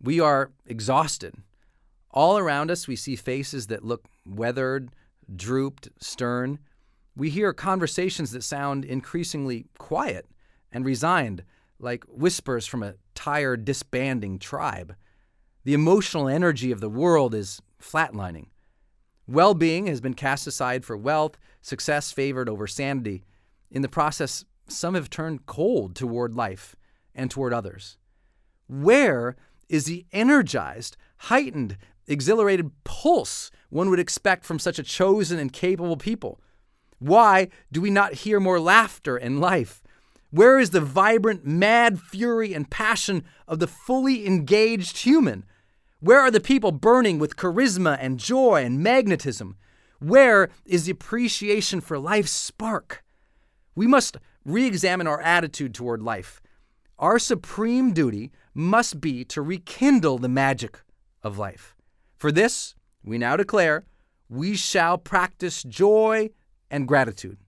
We 0.00 0.20
are 0.20 0.52
exhausted. 0.64 1.34
All 2.10 2.38
around 2.38 2.70
us, 2.70 2.88
we 2.88 2.96
see 2.96 3.16
faces 3.16 3.66
that 3.66 3.84
look 3.84 4.06
weathered, 4.26 4.90
drooped, 5.34 5.90
stern. 5.98 6.58
We 7.14 7.30
hear 7.30 7.52
conversations 7.52 8.30
that 8.30 8.44
sound 8.44 8.84
increasingly 8.84 9.66
quiet 9.78 10.26
and 10.72 10.84
resigned, 10.84 11.42
like 11.78 12.04
whispers 12.04 12.66
from 12.66 12.82
a 12.82 12.94
tired, 13.14 13.64
disbanding 13.64 14.38
tribe. 14.38 14.94
The 15.64 15.74
emotional 15.74 16.28
energy 16.28 16.70
of 16.70 16.80
the 16.80 16.88
world 16.88 17.34
is 17.34 17.60
flatlining. 17.80 18.46
Well 19.26 19.54
being 19.54 19.86
has 19.86 20.00
been 20.00 20.14
cast 20.14 20.46
aside 20.46 20.84
for 20.84 20.96
wealth, 20.96 21.36
success 21.60 22.12
favored 22.12 22.48
over 22.48 22.66
sanity. 22.66 23.24
In 23.70 23.82
the 23.82 23.88
process, 23.88 24.44
some 24.68 24.94
have 24.94 25.10
turned 25.10 25.46
cold 25.46 25.94
toward 25.96 26.34
life 26.34 26.76
and 27.14 27.30
toward 27.30 27.52
others. 27.52 27.98
Where 28.68 29.36
is 29.68 29.84
the 29.84 30.06
energized, 30.12 30.96
heightened, 31.18 31.76
exhilarated 32.06 32.70
pulse 32.84 33.50
one 33.68 33.90
would 33.90 33.98
expect 33.98 34.44
from 34.44 34.58
such 34.58 34.78
a 34.78 34.84
chosen 34.84 35.38
and 35.38 35.52
capable 35.52 35.96
people? 35.96 36.40
Why 36.98 37.48
do 37.72 37.80
we 37.80 37.90
not 37.90 38.14
hear 38.14 38.40
more 38.40 38.60
laughter 38.60 39.16
and 39.16 39.40
life? 39.40 39.82
Where 40.30 40.58
is 40.58 40.70
the 40.70 40.80
vibrant, 40.80 41.46
mad 41.46 42.00
fury 42.00 42.52
and 42.54 42.70
passion 42.70 43.24
of 43.46 43.58
the 43.58 43.66
fully 43.66 44.26
engaged 44.26 44.98
human? 44.98 45.44
Where 46.00 46.20
are 46.20 46.30
the 46.30 46.40
people 46.40 46.72
burning 46.72 47.18
with 47.18 47.36
charisma 47.36 47.96
and 48.00 48.18
joy 48.18 48.62
and 48.62 48.82
magnetism? 48.82 49.56
Where 49.98 50.50
is 50.66 50.84
the 50.84 50.92
appreciation 50.92 51.80
for 51.80 51.98
life's 51.98 52.32
spark? 52.32 53.02
We 53.74 53.86
must 53.86 54.18
re 54.44 54.66
examine 54.66 55.06
our 55.06 55.20
attitude 55.22 55.74
toward 55.74 56.02
life. 56.02 56.42
Our 56.98 57.18
supreme 57.18 57.92
duty 57.92 58.30
must 58.54 59.00
be 59.00 59.24
to 59.26 59.40
rekindle 59.40 60.18
the 60.18 60.28
magic 60.28 60.80
of 61.22 61.38
life. 61.38 61.74
For 62.16 62.30
this, 62.30 62.74
we 63.02 63.16
now 63.16 63.36
declare 63.36 63.84
we 64.28 64.54
shall 64.54 64.98
practice 64.98 65.62
joy 65.62 66.30
and 66.70 66.88
gratitude. 66.88 67.38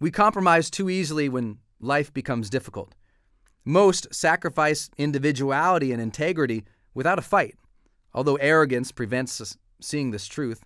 We 0.00 0.10
compromise 0.10 0.70
too 0.70 0.90
easily 0.90 1.28
when 1.28 1.58
life 1.80 2.12
becomes 2.12 2.50
difficult. 2.50 2.94
Most 3.68 4.06
sacrifice 4.14 4.88
individuality 4.96 5.92
and 5.92 6.00
integrity 6.00 6.64
without 6.94 7.18
a 7.18 7.22
fight. 7.22 7.54
although 8.14 8.36
arrogance 8.36 8.90
prevents 8.92 9.42
us 9.42 9.58
seeing 9.78 10.10
this 10.10 10.26
truth. 10.26 10.64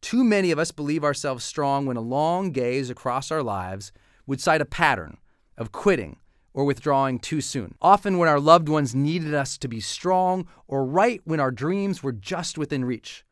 Too 0.00 0.24
many 0.24 0.50
of 0.50 0.58
us 0.58 0.72
believe 0.72 1.04
ourselves 1.04 1.44
strong 1.44 1.86
when 1.86 1.96
a 1.96 2.00
long 2.00 2.50
gaze 2.50 2.90
across 2.90 3.30
our 3.30 3.44
lives 3.44 3.92
would 4.26 4.40
cite 4.40 4.60
a 4.60 4.64
pattern 4.64 5.18
of 5.56 5.70
quitting 5.70 6.16
or 6.52 6.64
withdrawing 6.64 7.20
too 7.20 7.40
soon. 7.40 7.76
Often, 7.80 8.18
when 8.18 8.28
our 8.28 8.40
loved 8.40 8.68
ones 8.68 8.96
needed 8.96 9.32
us 9.32 9.56
to 9.58 9.68
be 9.68 9.78
strong, 9.78 10.48
or 10.66 10.84
right 10.84 11.20
when 11.22 11.38
our 11.38 11.52
dreams 11.52 12.02
were 12.02 12.10
just 12.10 12.58
within 12.58 12.84
reach. 12.84 13.24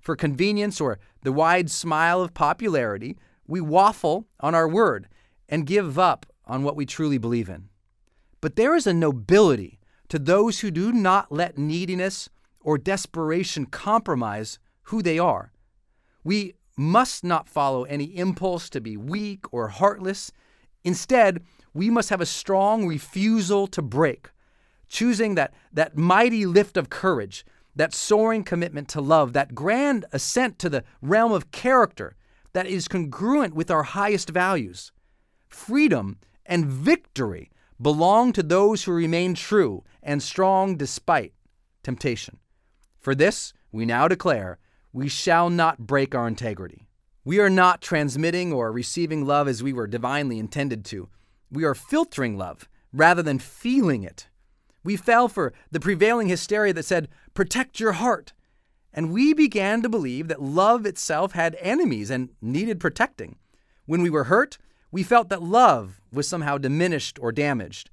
For 0.00 0.14
convenience 0.14 0.80
or 0.80 1.00
the 1.22 1.32
wide 1.32 1.72
smile 1.72 2.22
of 2.22 2.34
popularity, 2.34 3.18
we 3.48 3.60
waffle 3.60 4.28
on 4.38 4.54
our 4.54 4.68
word 4.68 5.08
and 5.48 5.66
give 5.66 5.98
up 5.98 6.24
on 6.46 6.62
what 6.62 6.76
we 6.76 6.86
truly 6.86 7.18
believe 7.18 7.48
in. 7.48 7.68
But 8.40 8.56
there 8.56 8.74
is 8.74 8.86
a 8.86 8.94
nobility 8.94 9.78
to 10.08 10.18
those 10.18 10.60
who 10.60 10.70
do 10.70 10.92
not 10.92 11.32
let 11.32 11.58
neediness 11.58 12.28
or 12.60 12.78
desperation 12.78 13.66
compromise 13.66 14.58
who 14.84 15.02
they 15.02 15.18
are. 15.18 15.52
We 16.24 16.54
must 16.76 17.24
not 17.24 17.48
follow 17.48 17.84
any 17.84 18.16
impulse 18.16 18.70
to 18.70 18.80
be 18.80 18.96
weak 18.96 19.52
or 19.52 19.68
heartless. 19.68 20.30
Instead, 20.84 21.42
we 21.74 21.90
must 21.90 22.10
have 22.10 22.20
a 22.20 22.26
strong 22.26 22.86
refusal 22.86 23.66
to 23.68 23.82
break, 23.82 24.30
choosing 24.88 25.34
that, 25.34 25.52
that 25.72 25.96
mighty 25.96 26.46
lift 26.46 26.76
of 26.76 26.88
courage, 26.88 27.44
that 27.74 27.94
soaring 27.94 28.44
commitment 28.44 28.88
to 28.88 29.00
love, 29.00 29.32
that 29.32 29.54
grand 29.54 30.04
ascent 30.12 30.58
to 30.60 30.68
the 30.68 30.84
realm 31.02 31.32
of 31.32 31.50
character 31.50 32.16
that 32.52 32.66
is 32.66 32.88
congruent 32.88 33.54
with 33.54 33.70
our 33.70 33.82
highest 33.82 34.30
values. 34.30 34.92
Freedom 35.48 36.18
and 36.46 36.66
victory 36.66 37.50
belong 37.80 38.32
to 38.32 38.42
those 38.42 38.84
who 38.84 38.92
remain 38.92 39.34
true 39.34 39.84
and 40.02 40.22
strong 40.22 40.76
despite 40.76 41.32
temptation. 41.82 42.38
For 42.98 43.14
this, 43.14 43.52
we 43.72 43.86
now 43.86 44.08
declare, 44.08 44.58
we 44.92 45.08
shall 45.08 45.50
not 45.50 45.86
break 45.86 46.14
our 46.14 46.26
integrity. 46.26 46.88
We 47.24 47.40
are 47.40 47.50
not 47.50 47.82
transmitting 47.82 48.52
or 48.52 48.72
receiving 48.72 49.26
love 49.26 49.48
as 49.48 49.62
we 49.62 49.72
were 49.72 49.86
divinely 49.86 50.38
intended 50.38 50.84
to. 50.86 51.08
We 51.50 51.64
are 51.64 51.74
filtering 51.74 52.38
love 52.38 52.68
rather 52.92 53.22
than 53.22 53.38
feeling 53.38 54.02
it. 54.02 54.28
We 54.82 54.96
fell 54.96 55.28
for 55.28 55.52
the 55.70 55.80
prevailing 55.80 56.28
hysteria 56.28 56.72
that 56.72 56.84
said, 56.84 57.08
protect 57.34 57.80
your 57.80 57.92
heart. 57.92 58.32
And 58.92 59.12
we 59.12 59.34
began 59.34 59.82
to 59.82 59.88
believe 59.88 60.28
that 60.28 60.40
love 60.40 60.86
itself 60.86 61.32
had 61.32 61.56
enemies 61.60 62.10
and 62.10 62.30
needed 62.40 62.80
protecting. 62.80 63.36
When 63.84 64.02
we 64.02 64.10
were 64.10 64.24
hurt, 64.24 64.58
we 64.90 65.02
felt 65.02 65.28
that 65.28 65.42
love 65.42 66.00
was 66.12 66.28
somehow 66.28 66.58
diminished 66.58 67.18
or 67.20 67.32
damaged. 67.32 67.90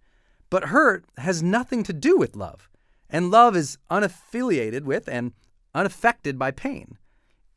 But 0.49 0.65
hurt 0.65 1.05
has 1.17 1.43
nothing 1.43 1.83
to 1.83 1.93
do 1.93 2.17
with 2.17 2.35
love, 2.35 2.69
and 3.09 3.31
love 3.31 3.55
is 3.55 3.77
unaffiliated 3.89 4.83
with 4.83 5.07
and 5.07 5.33
unaffected 5.73 6.39
by 6.39 6.51
pain. 6.51 6.97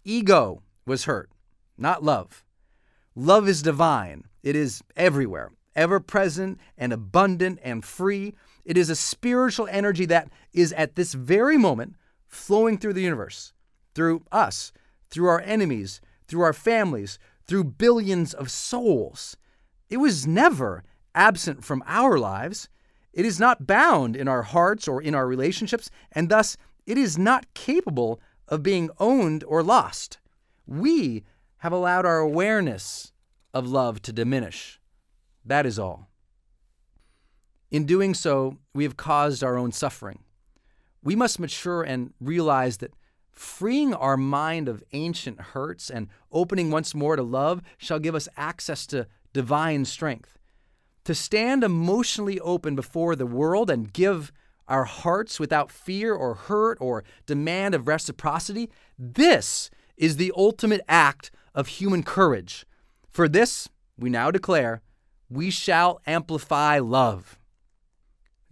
Ego 0.04 0.62
was 0.86 1.04
hurt, 1.04 1.30
not 1.76 2.02
love. 2.02 2.44
Love 3.14 3.48
is 3.48 3.62
divine, 3.62 4.24
it 4.42 4.56
is 4.56 4.82
everywhere, 4.96 5.52
ever 5.76 6.00
present 6.00 6.58
and 6.76 6.92
abundant 6.92 7.58
and 7.62 7.84
free. 7.84 8.34
It 8.64 8.76
is 8.76 8.90
a 8.90 8.96
spiritual 8.96 9.68
energy 9.70 10.06
that 10.06 10.30
is 10.52 10.72
at 10.72 10.96
this 10.96 11.14
very 11.14 11.56
moment 11.56 11.94
flowing 12.26 12.78
through 12.78 12.94
the 12.94 13.02
universe, 13.02 13.52
through 13.94 14.24
us, 14.32 14.72
through 15.10 15.28
our 15.28 15.40
enemies, 15.40 16.00
through 16.26 16.42
our 16.42 16.52
families, 16.52 17.18
through 17.48 17.64
billions 17.64 18.34
of 18.34 18.50
souls. 18.50 19.36
It 19.88 19.96
was 19.96 20.26
never 20.26 20.84
absent 21.14 21.64
from 21.64 21.82
our 21.86 22.18
lives. 22.18 22.68
It 23.12 23.24
is 23.24 23.40
not 23.40 23.66
bound 23.66 24.14
in 24.14 24.28
our 24.28 24.42
hearts 24.42 24.86
or 24.86 25.02
in 25.02 25.14
our 25.14 25.26
relationships, 25.26 25.90
and 26.12 26.28
thus 26.28 26.56
it 26.86 26.96
is 26.98 27.18
not 27.18 27.52
capable 27.54 28.20
of 28.46 28.62
being 28.62 28.90
owned 29.00 29.42
or 29.44 29.62
lost. 29.62 30.18
We 30.66 31.24
have 31.58 31.72
allowed 31.72 32.06
our 32.06 32.18
awareness 32.18 33.12
of 33.52 33.66
love 33.66 34.00
to 34.02 34.12
diminish. 34.12 34.78
That 35.44 35.66
is 35.66 35.78
all. 35.78 36.08
In 37.70 37.84
doing 37.84 38.14
so, 38.14 38.58
we 38.74 38.84
have 38.84 38.96
caused 38.96 39.42
our 39.42 39.58
own 39.58 39.72
suffering. 39.72 40.20
We 41.02 41.16
must 41.16 41.40
mature 41.40 41.82
and 41.82 42.12
realize 42.20 42.78
that 42.78 42.94
freeing 43.38 43.94
our 43.94 44.16
mind 44.16 44.68
of 44.68 44.82
ancient 44.92 45.40
hurts 45.40 45.90
and 45.90 46.08
opening 46.32 46.70
once 46.70 46.94
more 46.94 47.16
to 47.16 47.22
love 47.22 47.62
shall 47.76 47.98
give 47.98 48.14
us 48.14 48.28
access 48.36 48.86
to 48.86 49.06
divine 49.32 49.84
strength. 49.84 50.38
To 51.04 51.14
stand 51.14 51.64
emotionally 51.64 52.40
open 52.40 52.74
before 52.74 53.16
the 53.16 53.26
world 53.26 53.70
and 53.70 53.92
give 53.92 54.32
our 54.66 54.84
hearts 54.84 55.40
without 55.40 55.70
fear 55.70 56.14
or 56.14 56.34
hurt 56.34 56.78
or 56.80 57.04
demand 57.26 57.74
of 57.74 57.88
reciprocity, 57.88 58.70
this 58.98 59.70
is 59.96 60.16
the 60.16 60.32
ultimate 60.36 60.82
act 60.88 61.30
of 61.54 61.68
human 61.68 62.02
courage. 62.02 62.66
For 63.08 63.28
this, 63.28 63.68
we 63.96 64.10
now 64.10 64.30
declare, 64.30 64.82
we 65.30 65.50
shall 65.50 66.00
amplify 66.06 66.78
love. 66.78 67.37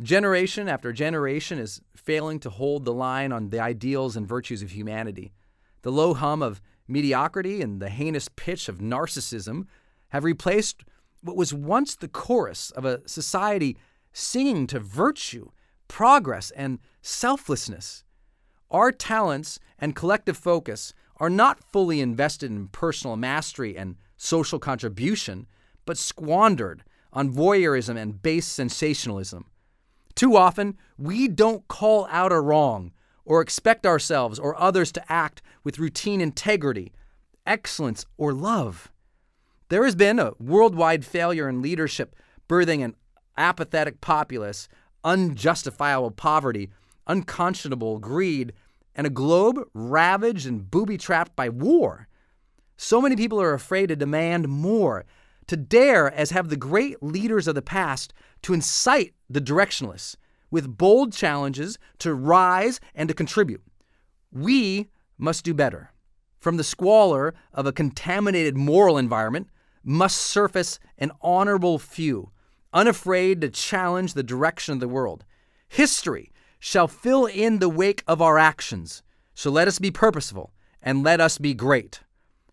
Generation 0.02 0.68
after 0.68 0.92
generation 0.92 1.58
is 1.58 1.80
failing 1.96 2.38
to 2.40 2.50
hold 2.50 2.84
the 2.84 2.92
line 2.92 3.32
on 3.32 3.48
the 3.48 3.58
ideals 3.58 4.14
and 4.14 4.28
virtues 4.28 4.62
of 4.62 4.72
humanity. 4.72 5.32
The 5.82 5.92
low 5.92 6.12
hum 6.12 6.42
of 6.42 6.60
mediocrity 6.86 7.62
and 7.62 7.80
the 7.80 7.88
heinous 7.88 8.28
pitch 8.28 8.68
of 8.68 8.78
narcissism 8.78 9.66
have 10.10 10.22
replaced 10.22 10.84
what 11.22 11.36
was 11.36 11.54
once 11.54 11.96
the 11.96 12.08
chorus 12.08 12.70
of 12.72 12.84
a 12.84 13.08
society 13.08 13.78
singing 14.12 14.66
to 14.66 14.80
virtue, 14.80 15.48
progress, 15.88 16.50
and 16.50 16.78
selflessness. 17.00 18.04
Our 18.70 18.92
talents 18.92 19.58
and 19.78 19.96
collective 19.96 20.36
focus 20.36 20.92
are 21.16 21.30
not 21.30 21.64
fully 21.64 22.00
invested 22.00 22.50
in 22.50 22.68
personal 22.68 23.16
mastery 23.16 23.78
and 23.78 23.96
social 24.18 24.58
contribution, 24.58 25.46
but 25.86 25.96
squandered 25.96 26.84
on 27.14 27.32
voyeurism 27.32 27.96
and 27.96 28.20
base 28.20 28.46
sensationalism. 28.46 29.46
Too 30.16 30.34
often, 30.34 30.76
we 30.98 31.28
don't 31.28 31.68
call 31.68 32.08
out 32.10 32.32
a 32.32 32.40
wrong 32.40 32.92
or 33.24 33.40
expect 33.40 33.86
ourselves 33.86 34.38
or 34.38 34.58
others 34.58 34.90
to 34.92 35.12
act 35.12 35.42
with 35.62 35.78
routine 35.78 36.20
integrity, 36.20 36.92
excellence, 37.46 38.06
or 38.16 38.32
love. 38.32 38.90
There 39.68 39.84
has 39.84 39.94
been 39.94 40.18
a 40.18 40.32
worldwide 40.38 41.04
failure 41.04 41.48
in 41.48 41.60
leadership, 41.60 42.16
birthing 42.48 42.82
an 42.82 42.94
apathetic 43.36 44.00
populace, 44.00 44.68
unjustifiable 45.04 46.12
poverty, 46.12 46.70
unconscionable 47.06 47.98
greed, 47.98 48.52
and 48.94 49.06
a 49.06 49.10
globe 49.10 49.60
ravaged 49.74 50.46
and 50.46 50.70
booby 50.70 50.96
trapped 50.96 51.36
by 51.36 51.50
war. 51.50 52.08
So 52.78 53.02
many 53.02 53.16
people 53.16 53.40
are 53.40 53.52
afraid 53.52 53.88
to 53.88 53.96
demand 53.96 54.48
more, 54.48 55.04
to 55.46 55.56
dare, 55.56 56.12
as 56.12 56.30
have 56.30 56.48
the 56.48 56.56
great 56.56 57.02
leaders 57.02 57.46
of 57.46 57.54
the 57.54 57.62
past, 57.62 58.12
to 58.42 58.52
incite 58.52 59.14
the 59.28 59.40
directionless 59.40 60.16
with 60.50 60.76
bold 60.78 61.12
challenges 61.12 61.78
to 61.98 62.14
rise 62.14 62.80
and 62.94 63.08
to 63.08 63.14
contribute. 63.14 63.62
We 64.32 64.88
must 65.18 65.44
do 65.44 65.54
better. 65.54 65.92
From 66.38 66.56
the 66.56 66.64
squalor 66.64 67.34
of 67.52 67.66
a 67.66 67.72
contaminated 67.72 68.56
moral 68.56 68.98
environment 68.98 69.48
must 69.82 70.18
surface 70.18 70.78
an 70.98 71.12
honorable 71.20 71.78
few, 71.78 72.30
unafraid 72.72 73.40
to 73.40 73.48
challenge 73.48 74.14
the 74.14 74.22
direction 74.22 74.74
of 74.74 74.80
the 74.80 74.88
world. 74.88 75.24
History 75.68 76.32
shall 76.58 76.88
fill 76.88 77.26
in 77.26 77.58
the 77.58 77.68
wake 77.68 78.02
of 78.06 78.22
our 78.22 78.38
actions. 78.38 79.02
So 79.34 79.50
let 79.50 79.68
us 79.68 79.78
be 79.78 79.90
purposeful 79.90 80.52
and 80.82 81.02
let 81.02 81.20
us 81.20 81.38
be 81.38 81.54
great. 81.54 82.00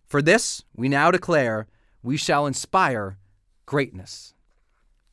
For 0.06 0.20
this 0.22 0.64
we 0.74 0.88
now 0.88 1.10
declare 1.10 1.66
we 2.04 2.18
shall 2.18 2.46
inspire 2.46 3.16
greatness. 3.64 4.34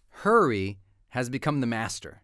Hurry 0.09 0.77
has 1.09 1.29
become 1.29 1.61
the 1.61 1.67
master. 1.67 2.21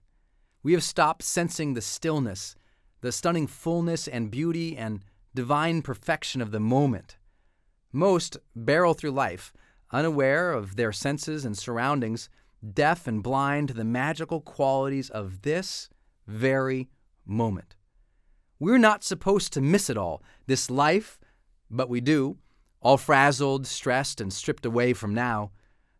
We 0.61 0.73
have 0.73 0.83
stopped 0.83 1.23
sensing 1.23 1.73
the 1.73 1.81
stillness, 1.81 2.57
the 2.99 3.13
stunning 3.13 3.47
fullness 3.47 4.09
and 4.09 4.29
beauty 4.29 4.75
and 4.75 4.99
divine 5.33 5.81
perfection 5.81 6.41
of 6.41 6.51
the 6.51 6.59
moment. 6.59 7.15
Most 7.93 8.37
barrel 8.55 8.93
through 8.93 9.11
life, 9.11 9.53
unaware 9.91 10.51
of 10.51 10.75
their 10.75 10.91
senses 10.91 11.45
and 11.45 11.57
surroundings, 11.57 12.27
deaf 12.73 13.07
and 13.07 13.23
blind 13.23 13.69
to 13.69 13.73
the 13.73 13.85
magical 13.85 14.41
qualities 14.41 15.09
of 15.09 15.43
this 15.43 15.89
very 16.27 16.89
moment. 17.25 17.77
We're 18.59 18.77
not 18.77 19.05
supposed 19.05 19.53
to 19.53 19.61
miss 19.61 19.89
it 19.89 19.97
all, 19.97 20.21
this 20.45 20.69
life, 20.69 21.19
but 21.71 21.87
we 21.87 22.01
do, 22.01 22.37
all 22.81 22.97
frazzled, 22.97 23.65
stressed, 23.67 24.21
and 24.21 24.31
stripped 24.31 24.65
away 24.65 24.93
from 24.93 25.13
now. 25.13 25.51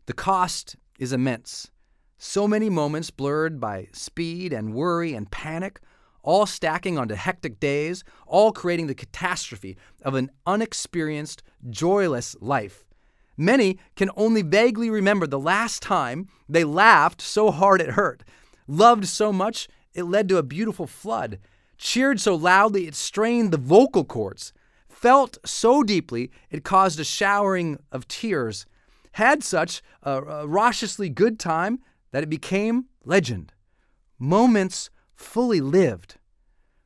The 0.05 0.13
cost 0.13 0.75
is 0.99 1.13
immense. 1.13 1.69
So 2.17 2.47
many 2.47 2.69
moments 2.69 3.11
blurred 3.11 3.59
by 3.59 3.87
speed 3.93 4.53
and 4.53 4.73
worry 4.73 5.13
and 5.13 5.29
panic, 5.29 5.79
all 6.23 6.45
stacking 6.45 6.97
onto 6.97 7.15
hectic 7.15 7.59
days, 7.59 8.03
all 8.25 8.51
creating 8.51 8.87
the 8.87 8.95
catastrophe 8.95 9.77
of 10.01 10.15
an 10.15 10.31
unexperienced, 10.45 11.43
joyless 11.69 12.35
life. 12.41 12.85
Many 13.37 13.77
can 13.95 14.09
only 14.17 14.41
vaguely 14.41 14.89
remember 14.89 15.27
the 15.27 15.39
last 15.39 15.81
time 15.81 16.27
they 16.49 16.63
laughed 16.63 17.21
so 17.21 17.51
hard 17.51 17.81
it 17.81 17.91
hurt, 17.91 18.23
loved 18.67 19.05
so 19.07 19.31
much 19.31 19.67
it 19.93 20.03
led 20.03 20.27
to 20.29 20.37
a 20.37 20.43
beautiful 20.43 20.87
flood, 20.87 21.39
cheered 21.77 22.19
so 22.19 22.35
loudly 22.35 22.87
it 22.87 22.95
strained 22.95 23.51
the 23.51 23.57
vocal 23.57 24.03
cords, 24.03 24.53
felt 24.97 25.37
so 25.45 25.83
deeply 25.83 26.31
it 26.49 26.63
caused 26.63 26.99
a 26.99 27.03
showering 27.03 27.77
of 27.91 28.07
tears, 28.07 28.65
had 29.11 29.43
such 29.43 29.81
a, 30.01 30.47
raucously 30.47 31.07
good 31.07 31.39
time 31.39 31.79
that 32.11 32.23
it 32.23 32.29
became 32.29 32.85
legend. 33.05 33.53
Moments 34.17 34.89
fully 35.15 35.61
lived. 35.61 36.15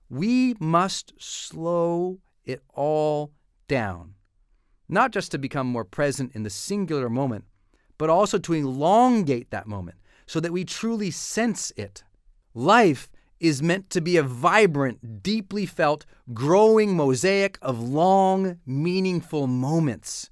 We 0.10 0.56
must 0.60 1.14
slow 1.18 2.20
it 2.44 2.62
all 2.74 3.32
down, 3.70 4.16
not 4.90 5.12
just 5.12 5.32
to 5.32 5.38
become 5.38 5.68
more 5.68 5.86
present 5.86 6.34
in 6.36 6.44
the 6.44 6.50
singular 6.50 7.10
moment, 7.10 7.46
but 7.98 8.10
also 8.10 8.38
to 8.40 8.54
elongate 8.54 9.52
that 9.52 9.68
moment 9.68 9.98
so 10.26 10.40
that 10.40 10.52
we 10.52 10.66
truly 10.66 11.12
sense 11.12 11.72
it. 11.78 12.04
Life 12.54 13.10
is 13.42 13.62
meant 13.62 13.90
to 13.90 14.00
be 14.00 14.18
a 14.18 14.24
vibrant, 14.24 15.24
deeply 15.24 15.66
felt, 15.66 16.06
growing 16.32 16.96
mosaic 16.96 17.58
of 17.60 17.82
long, 17.82 18.60
meaningful 18.68 19.48
moments. 19.48 20.30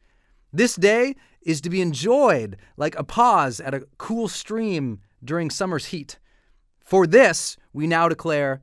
This 0.53 0.75
day 0.75 1.15
is 1.41 1.59
to 1.61 1.71
be 1.71 1.81
enjoyed 1.81 2.57
like 2.77 2.95
a 2.97 3.03
pause 3.03 3.59
at 3.59 3.73
a 3.73 3.87
cool 3.97 4.27
stream 4.27 4.99
during 5.23 5.49
summer's 5.49 5.87
heat. 5.87 6.19
For 6.79 7.07
this, 7.07 7.57
we 7.73 7.87
now 7.87 8.07
declare, 8.07 8.61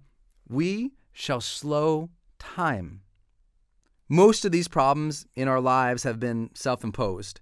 we 0.49 0.93
shall 1.13 1.41
slow 1.41 2.11
time. 2.39 3.01
Most 4.09 4.45
of 4.45 4.53
these 4.53 4.69
problems 4.69 5.27
in 5.35 5.49
our 5.49 5.61
lives 5.61 6.05
have 6.05 6.21
been 6.21 6.51
self 6.55 6.85
imposed. 6.85 7.41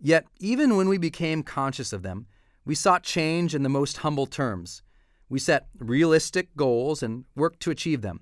Yet, 0.00 0.26
even 0.38 0.76
when 0.76 0.88
we 0.88 0.98
became 0.98 1.42
conscious 1.42 1.92
of 1.92 2.02
them, 2.02 2.26
we 2.64 2.76
sought 2.76 3.02
change 3.02 3.52
in 3.52 3.64
the 3.64 3.68
most 3.68 3.98
humble 3.98 4.26
terms. 4.26 4.82
We 5.28 5.38
set 5.38 5.66
realistic 5.78 6.54
goals 6.56 7.02
and 7.02 7.24
worked 7.34 7.60
to 7.60 7.70
achieve 7.70 8.02
them. 8.02 8.20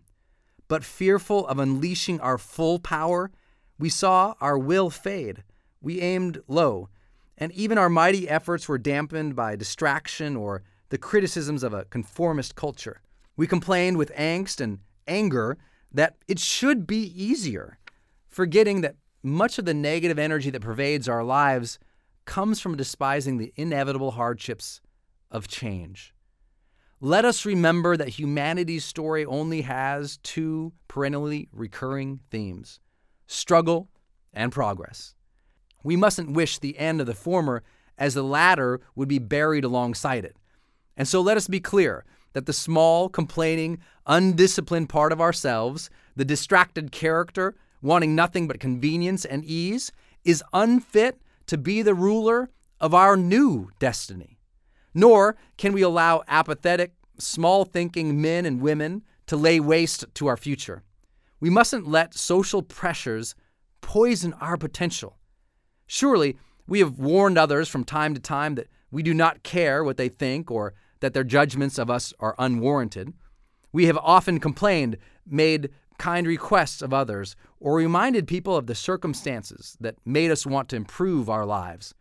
But 0.68 0.84
fearful 0.84 1.46
of 1.46 1.58
unleashing 1.58 2.20
our 2.20 2.38
full 2.38 2.78
power, 2.78 3.30
we 3.78 3.88
saw 3.88 4.34
our 4.40 4.58
will 4.58 4.90
fade. 4.90 5.42
We 5.80 6.00
aimed 6.00 6.40
low, 6.48 6.88
and 7.36 7.52
even 7.52 7.76
our 7.76 7.90
mighty 7.90 8.28
efforts 8.28 8.68
were 8.68 8.78
dampened 8.78 9.36
by 9.36 9.56
distraction 9.56 10.36
or 10.36 10.62
the 10.88 10.98
criticisms 10.98 11.62
of 11.62 11.74
a 11.74 11.84
conformist 11.84 12.54
culture. 12.54 13.02
We 13.36 13.46
complained 13.46 13.98
with 13.98 14.14
angst 14.14 14.60
and 14.60 14.78
anger 15.06 15.58
that 15.92 16.16
it 16.28 16.38
should 16.38 16.86
be 16.86 17.02
easier, 17.20 17.78
forgetting 18.28 18.80
that 18.80 18.96
much 19.22 19.58
of 19.58 19.64
the 19.64 19.74
negative 19.74 20.18
energy 20.18 20.50
that 20.50 20.60
pervades 20.62 21.08
our 21.08 21.24
lives 21.24 21.78
comes 22.24 22.60
from 22.60 22.76
despising 22.76 23.36
the 23.36 23.52
inevitable 23.56 24.12
hardships 24.12 24.80
of 25.30 25.48
change. 25.48 26.13
Let 27.04 27.26
us 27.26 27.44
remember 27.44 27.98
that 27.98 28.18
humanity's 28.18 28.82
story 28.82 29.26
only 29.26 29.60
has 29.60 30.16
two 30.22 30.72
perennially 30.88 31.50
recurring 31.52 32.20
themes 32.30 32.80
struggle 33.26 33.90
and 34.32 34.50
progress. 34.50 35.14
We 35.82 35.96
mustn't 35.96 36.32
wish 36.32 36.58
the 36.58 36.78
end 36.78 37.02
of 37.02 37.06
the 37.06 37.12
former, 37.12 37.62
as 37.98 38.14
the 38.14 38.22
latter 38.22 38.80
would 38.94 39.08
be 39.08 39.18
buried 39.18 39.64
alongside 39.64 40.24
it. 40.24 40.34
And 40.96 41.06
so 41.06 41.20
let 41.20 41.36
us 41.36 41.46
be 41.46 41.60
clear 41.60 42.06
that 42.32 42.46
the 42.46 42.54
small, 42.54 43.10
complaining, 43.10 43.80
undisciplined 44.06 44.88
part 44.88 45.12
of 45.12 45.20
ourselves, 45.20 45.90
the 46.16 46.24
distracted 46.24 46.90
character 46.90 47.54
wanting 47.82 48.14
nothing 48.14 48.48
but 48.48 48.60
convenience 48.60 49.26
and 49.26 49.44
ease, 49.44 49.92
is 50.24 50.42
unfit 50.54 51.20
to 51.48 51.58
be 51.58 51.82
the 51.82 51.94
ruler 51.94 52.48
of 52.80 52.94
our 52.94 53.14
new 53.14 53.70
destiny. 53.78 54.33
Nor 54.94 55.36
can 55.56 55.72
we 55.72 55.82
allow 55.82 56.22
apathetic, 56.28 56.92
small 57.18 57.64
thinking 57.64 58.20
men 58.22 58.46
and 58.46 58.60
women 58.60 59.02
to 59.26 59.36
lay 59.36 59.60
waste 59.60 60.04
to 60.14 60.26
our 60.26 60.36
future. 60.36 60.82
We 61.40 61.50
mustn't 61.50 61.88
let 61.88 62.14
social 62.14 62.62
pressures 62.62 63.34
poison 63.80 64.32
our 64.34 64.56
potential. 64.56 65.18
Surely, 65.86 66.38
we 66.66 66.78
have 66.78 66.98
warned 66.98 67.36
others 67.36 67.68
from 67.68 67.84
time 67.84 68.14
to 68.14 68.20
time 68.20 68.54
that 68.54 68.68
we 68.90 69.02
do 69.02 69.12
not 69.12 69.42
care 69.42 69.84
what 69.84 69.96
they 69.96 70.08
think 70.08 70.50
or 70.50 70.74
that 71.00 71.12
their 71.12 71.24
judgments 71.24 71.78
of 71.78 71.90
us 71.90 72.14
are 72.20 72.34
unwarranted. 72.38 73.12
We 73.72 73.86
have 73.86 73.98
often 73.98 74.40
complained, 74.40 74.96
made 75.26 75.70
kind 75.98 76.26
requests 76.26 76.80
of 76.80 76.94
others, 76.94 77.36
or 77.60 77.76
reminded 77.76 78.26
people 78.26 78.56
of 78.56 78.66
the 78.66 78.74
circumstances 78.74 79.76
that 79.80 79.96
made 80.04 80.30
us 80.30 80.46
want 80.46 80.68
to 80.70 80.76
improve 80.76 81.28
our 81.28 81.44
lives. 81.44 81.94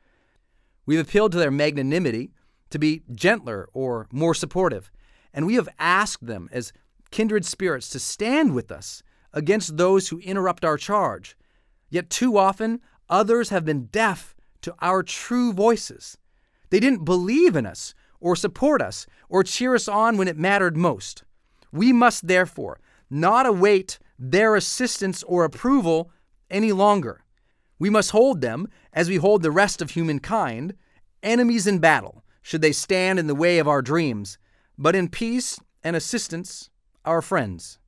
We've 0.86 1.00
appealed 1.00 1.32
to 1.34 1.38
their 1.38 1.52
magnanimity 1.52 2.32
to 2.74 2.80
be 2.80 3.04
gentler 3.14 3.70
or 3.72 4.08
more 4.12 4.34
supportive, 4.34 4.92
and 5.32 5.46
we 5.46 5.56
have 5.56 5.70
asked 5.80 6.26
them 6.26 6.50
as 6.52 6.74
kindred 7.12 7.46
spirits 7.46 7.88
to 7.90 8.00
stand 8.00 8.56
with 8.56 8.72
us 8.72 9.04
against 9.32 9.78
those 9.78 10.10
who 10.10 10.18
interrupt 10.20 10.66
our 10.66 10.76
charge. 10.76 11.38
Yet 11.90 12.10
too 12.10 12.36
often, 12.36 12.82
others 13.10 13.50
have 13.50 13.64
been 13.64 13.86
deaf 13.86 14.36
to 14.64 14.74
our 14.82 15.04
true 15.04 15.54
voices. 15.54 16.18
They 16.72 16.80
didn't 16.80 17.06
believe 17.06 17.56
in 17.56 17.68
us 17.68 17.94
or 18.20 18.36
support 18.36 18.82
us 18.82 19.06
or 19.30 19.44
cheer 19.44 19.76
us 19.76 19.88
on 19.88 20.18
when 20.18 20.28
it 20.28 20.38
mattered 20.38 20.76
most. 20.76 21.24
We 21.72 21.94
must 21.94 22.28
therefore 22.28 22.80
not 23.08 23.46
await 23.46 24.00
their 24.18 24.56
assistance 24.56 25.22
or 25.24 25.44
approval 25.44 26.10
any 26.50 26.72
longer. 26.72 27.22
We 27.78 27.92
must 27.92 28.12
hold 28.12 28.42
them, 28.42 28.68
as 28.94 29.10
we 29.10 29.18
hold 29.18 29.44
the 29.44 29.52
rest 29.52 29.80
of 29.80 29.92
humankind, 29.92 30.74
enemies 31.22 31.68
in 31.68 31.78
battle, 31.78 32.24
should 32.44 32.62
they 32.62 32.72
stand 32.72 33.18
in 33.18 33.26
the 33.26 33.34
way 33.34 33.58
of 33.58 33.68
our 33.68 33.82
dreams, 33.82 34.38
but 34.78 34.96
in 34.96 35.10
peace 35.10 35.60
and 35.84 35.96
assistance, 35.96 36.70
our 37.06 37.22
friends. 37.22 37.80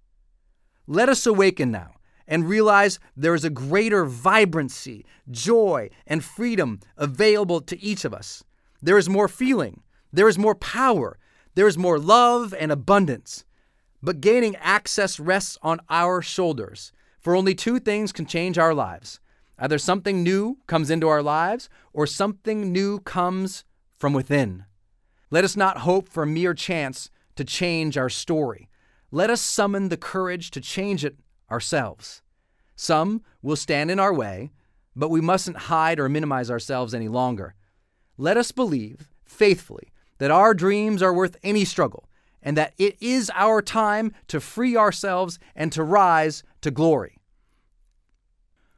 Let 0.88 1.10
us 1.10 1.28
awaken 1.28 1.70
now 1.70 1.92
and 2.28 2.50
realize 2.50 3.00
there 3.16 3.36
is 3.36 3.46
a 3.46 3.50
greater 3.50 4.06
vibrancy, 4.06 5.06
joy, 5.30 5.90
and 6.08 6.24
freedom 6.24 6.80
available 6.98 7.62
to 7.62 7.80
each 7.80 8.06
of 8.06 8.14
us. 8.14 8.44
There 8.82 8.98
is 8.98 9.10
more 9.10 9.28
feeling, 9.28 9.84
there 10.12 10.28
is 10.28 10.38
more 10.38 10.56
power, 10.56 11.20
there 11.54 11.68
is 11.68 11.78
more 11.78 12.00
love 12.00 12.54
and 12.58 12.72
abundance. 12.72 13.46
But 14.02 14.22
gaining 14.22 14.56
access 14.58 15.20
rests 15.20 15.58
on 15.62 15.80
our 15.90 16.22
shoulders. 16.22 16.92
For 17.20 17.36
only 17.36 17.56
two 17.56 17.80
things 17.80 18.12
can 18.12 18.26
change 18.26 18.58
our 18.58 18.74
lives 18.74 19.20
either 19.58 19.78
something 19.78 20.22
new 20.22 20.58
comes 20.68 20.90
into 20.90 21.08
our 21.08 21.24
lives, 21.24 21.70
or 21.94 22.06
something 22.06 22.74
new 22.74 23.00
comes 23.00 23.64
from 24.06 24.14
within. 24.14 24.66
Let 25.32 25.44
us 25.44 25.58
not 25.58 25.80
hope 25.80 26.10
for 26.10 26.28
mere 26.28 26.54
chance 26.54 27.10
to 27.36 27.44
change 27.44 27.98
our 27.98 28.08
story. 28.08 28.70
Let 29.10 29.32
us 29.32 29.42
summon 29.42 29.90
the 29.90 29.98
courage 29.98 30.52
to 30.52 30.62
change 30.62 31.04
it 31.04 31.18
ourselves. 31.50 32.22
Some 32.76 33.24
will 33.42 33.56
stand 33.56 33.90
in 33.90 34.00
our 34.00 34.14
way, 34.14 34.52
but 34.96 35.10
we 35.10 35.22
mustn't 35.22 35.58
hide 35.74 36.00
or 36.00 36.08
minimize 36.08 36.52
ourselves 36.52 36.94
any 36.94 37.08
longer. 37.08 37.56
Let 38.16 38.38
us 38.38 38.52
believe 38.52 39.10
faithfully 39.24 39.92
that 40.20 40.30
our 40.30 40.54
dreams 40.54 41.02
are 41.02 41.12
worth 41.12 41.36
any 41.42 41.66
struggle 41.66 42.08
and 42.44 42.56
that 42.56 42.76
it 42.78 43.02
is 43.02 43.32
our 43.34 43.60
time 43.60 44.14
to 44.28 44.40
free 44.40 44.78
ourselves 44.78 45.40
and 45.56 45.72
to 45.72 45.82
rise 45.82 46.44
to 46.62 46.70
glory. 46.70 47.18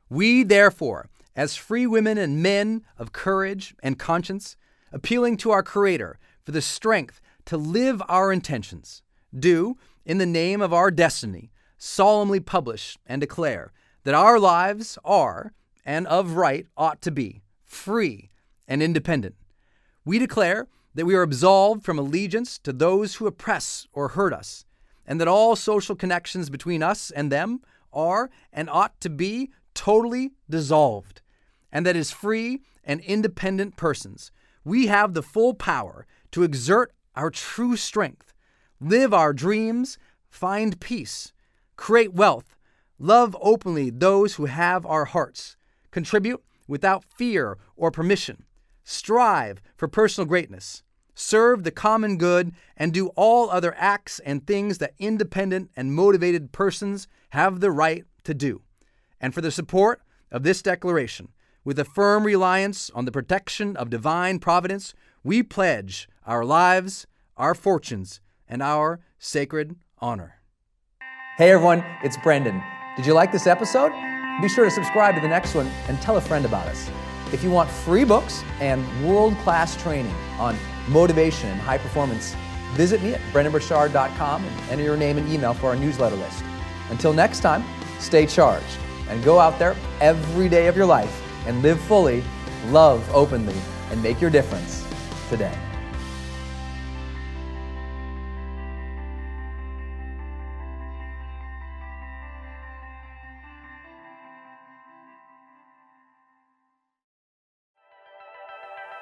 We, 0.10 0.44
therefore, 0.44 1.10
as 1.36 1.58
free 1.58 1.86
women 1.86 2.18
and 2.18 2.42
men 2.42 2.86
of 2.98 3.12
courage 3.12 3.76
and 3.84 4.00
conscience, 4.00 4.56
appealing 4.98 5.38
to 5.38 5.52
our 5.52 5.62
Creator 5.62 6.18
for 6.44 6.52
the 6.52 6.62
strength 6.62 7.22
to 7.46 7.56
live 7.56 8.02
our 8.10 8.34
intentions, 8.34 9.04
do, 9.38 9.78
in 10.06 10.18
the 10.18 10.26
name 10.26 10.60
of 10.60 10.74
our 10.74 10.90
destiny, 10.90 11.52
solemnly 11.78 12.40
publish 12.40 12.98
and 13.06 13.22
declare 13.22 13.72
that 14.06 14.16
our 14.16 14.40
lives 14.40 14.98
are, 15.06 15.54
and 15.86 16.08
of 16.08 16.32
right 16.32 16.66
ought 16.76 17.00
to 17.04 17.12
be, 17.12 17.44
free 17.64 18.32
and 18.68 18.82
independent. 18.82 19.36
We 20.04 20.18
declare 20.18 20.68
that 20.96 21.06
we 21.06 21.14
are 21.14 21.22
absolved 21.22 21.86
from 21.86 22.00
allegiance 22.00 22.58
to 22.60 22.74
those 22.74 23.16
who 23.16 23.28
oppress 23.28 23.88
or 23.94 24.10
hurt 24.10 24.34
us, 24.34 24.66
and 25.06 25.22
that 25.22 25.28
all 25.28 25.56
social 25.56 25.96
connections 25.96 26.50
between 26.50 26.82
us 26.82 27.12
and 27.12 27.32
them 27.32 27.62
are 27.94 28.32
and 28.52 28.68
ought 28.68 29.00
to 29.02 29.12
be 29.12 29.52
totally 29.76 30.32
dissolved, 30.50 31.22
and 31.72 31.86
that 31.86 31.96
as 31.96 32.10
free 32.10 32.62
and 32.84 33.00
independent 33.02 33.76
persons, 33.78 34.32
we 34.68 34.88
have 34.88 35.14
the 35.14 35.24
full 35.24 35.54
power 35.54 36.06
to 36.30 36.44
exert 36.44 36.94
our 37.16 37.30
true 37.30 37.78
strength, 37.78 38.34
live 38.82 39.14
our 39.14 39.32
dreams, 39.32 39.98
find 40.30 40.82
peace, 40.82 41.32
create 41.78 42.14
wealth, 42.14 42.58
love 43.00 43.36
openly 43.40 43.90
those 43.90 44.36
who 44.36 44.46
have 44.46 44.86
our 44.86 45.06
hearts, 45.06 45.56
contribute 45.90 46.44
without 46.68 47.06
fear 47.06 47.58
or 47.78 47.92
permission, 47.92 48.44
strive 48.84 49.62
for 49.78 49.88
personal 49.88 50.28
greatness, 50.28 50.84
serve 51.16 51.64
the 51.64 51.72
common 51.72 52.18
good, 52.18 52.52
and 52.76 52.94
do 52.94 53.08
all 53.16 53.50
other 53.50 53.74
acts 53.78 54.20
and 54.20 54.46
things 54.46 54.80
that 54.80 54.94
independent 55.00 55.72
and 55.78 55.94
motivated 55.94 56.52
persons 56.52 57.08
have 57.30 57.62
the 57.62 57.72
right 57.72 58.04
to 58.26 58.34
do. 58.34 58.62
And 59.22 59.34
for 59.34 59.40
the 59.40 59.50
support 59.50 60.02
of 60.30 60.44
this 60.44 60.62
declaration, 60.62 61.30
with 61.68 61.78
a 61.78 61.84
firm 61.84 62.24
reliance 62.24 62.90
on 62.92 63.04
the 63.04 63.12
protection 63.12 63.76
of 63.76 63.90
divine 63.90 64.40
providence, 64.40 64.94
we 65.22 65.44
pledge 65.44 66.08
our 66.26 66.46
lives, 66.46 67.06
our 67.36 67.54
fortunes, 67.54 68.22
and 68.48 68.64
our 68.64 69.02
sacred 69.20 69.76
honor. 70.00 70.36
Hey 71.38 71.52
everyone, 71.52 71.84
it's 72.06 72.16
Brendon. 72.24 72.64
Did 72.96 73.06
you 73.06 73.14
like 73.14 73.34
this 73.34 73.48
episode? 73.48 73.92
Be 74.42 74.48
sure 74.48 74.64
to 74.64 74.72
subscribe 74.72 75.16
to 75.16 75.20
the 75.20 75.28
next 75.28 75.56
one 75.56 75.68
and 75.90 76.00
tell 76.00 76.16
a 76.16 76.22
friend 76.22 76.46
about 76.46 76.68
us. 76.68 76.90
If 77.34 77.44
you 77.44 77.52
want 77.52 77.70
free 77.70 78.06
books 78.06 78.46
and 78.62 78.82
world 79.06 79.36
class 79.40 79.76
training 79.76 80.16
on 80.40 80.56
motivation 80.88 81.50
and 81.50 81.60
high 81.60 81.80
performance, 81.80 82.34
visit 82.76 83.04
me 83.04 83.14
at 83.14 83.22
brendonburchard.com 83.34 84.46
and 84.46 84.70
enter 84.70 84.86
your 84.86 84.96
name 84.96 85.18
and 85.18 85.28
email 85.28 85.54
for 85.54 85.68
our 85.68 85.76
newsletter 85.76 86.16
list. 86.16 86.46
Until 86.92 87.12
next 87.12 87.42
time, 87.42 87.66
stay 88.00 88.26
charged 88.26 88.78
and 89.10 89.22
go 89.22 89.38
out 89.38 89.60
there 89.60 89.76
every 90.00 90.48
day 90.48 90.68
of 90.68 90.78
your 90.78 90.86
life 90.86 91.26
and 91.48 91.64
live 91.64 91.82
fully, 91.82 92.24
love 92.68 93.04
openly, 93.16 93.56
and 93.90 94.04
make 94.04 94.22
your 94.22 94.30
difference 94.30 94.86
today. 95.30 95.58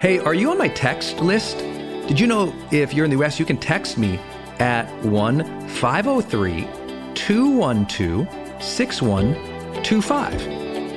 Hey, 0.02 0.20
are 0.20 0.34
you 0.36 0.52
on 0.52 0.60
my 0.60 0.68
text 0.68 1.20
list? 1.20 1.58
Did 1.58 2.20
you 2.20 2.28
know 2.28 2.54
if 2.72 2.94
you're 2.94 3.06
in 3.06 3.12
the 3.12 3.24
US, 3.24 3.40
you 3.40 3.46
can 3.46 3.58
text 3.58 3.98
me 3.98 4.20
at 4.60 4.86
1 5.04 5.70
503 5.70 6.68
212 7.16 8.28
6125. 8.62 10.65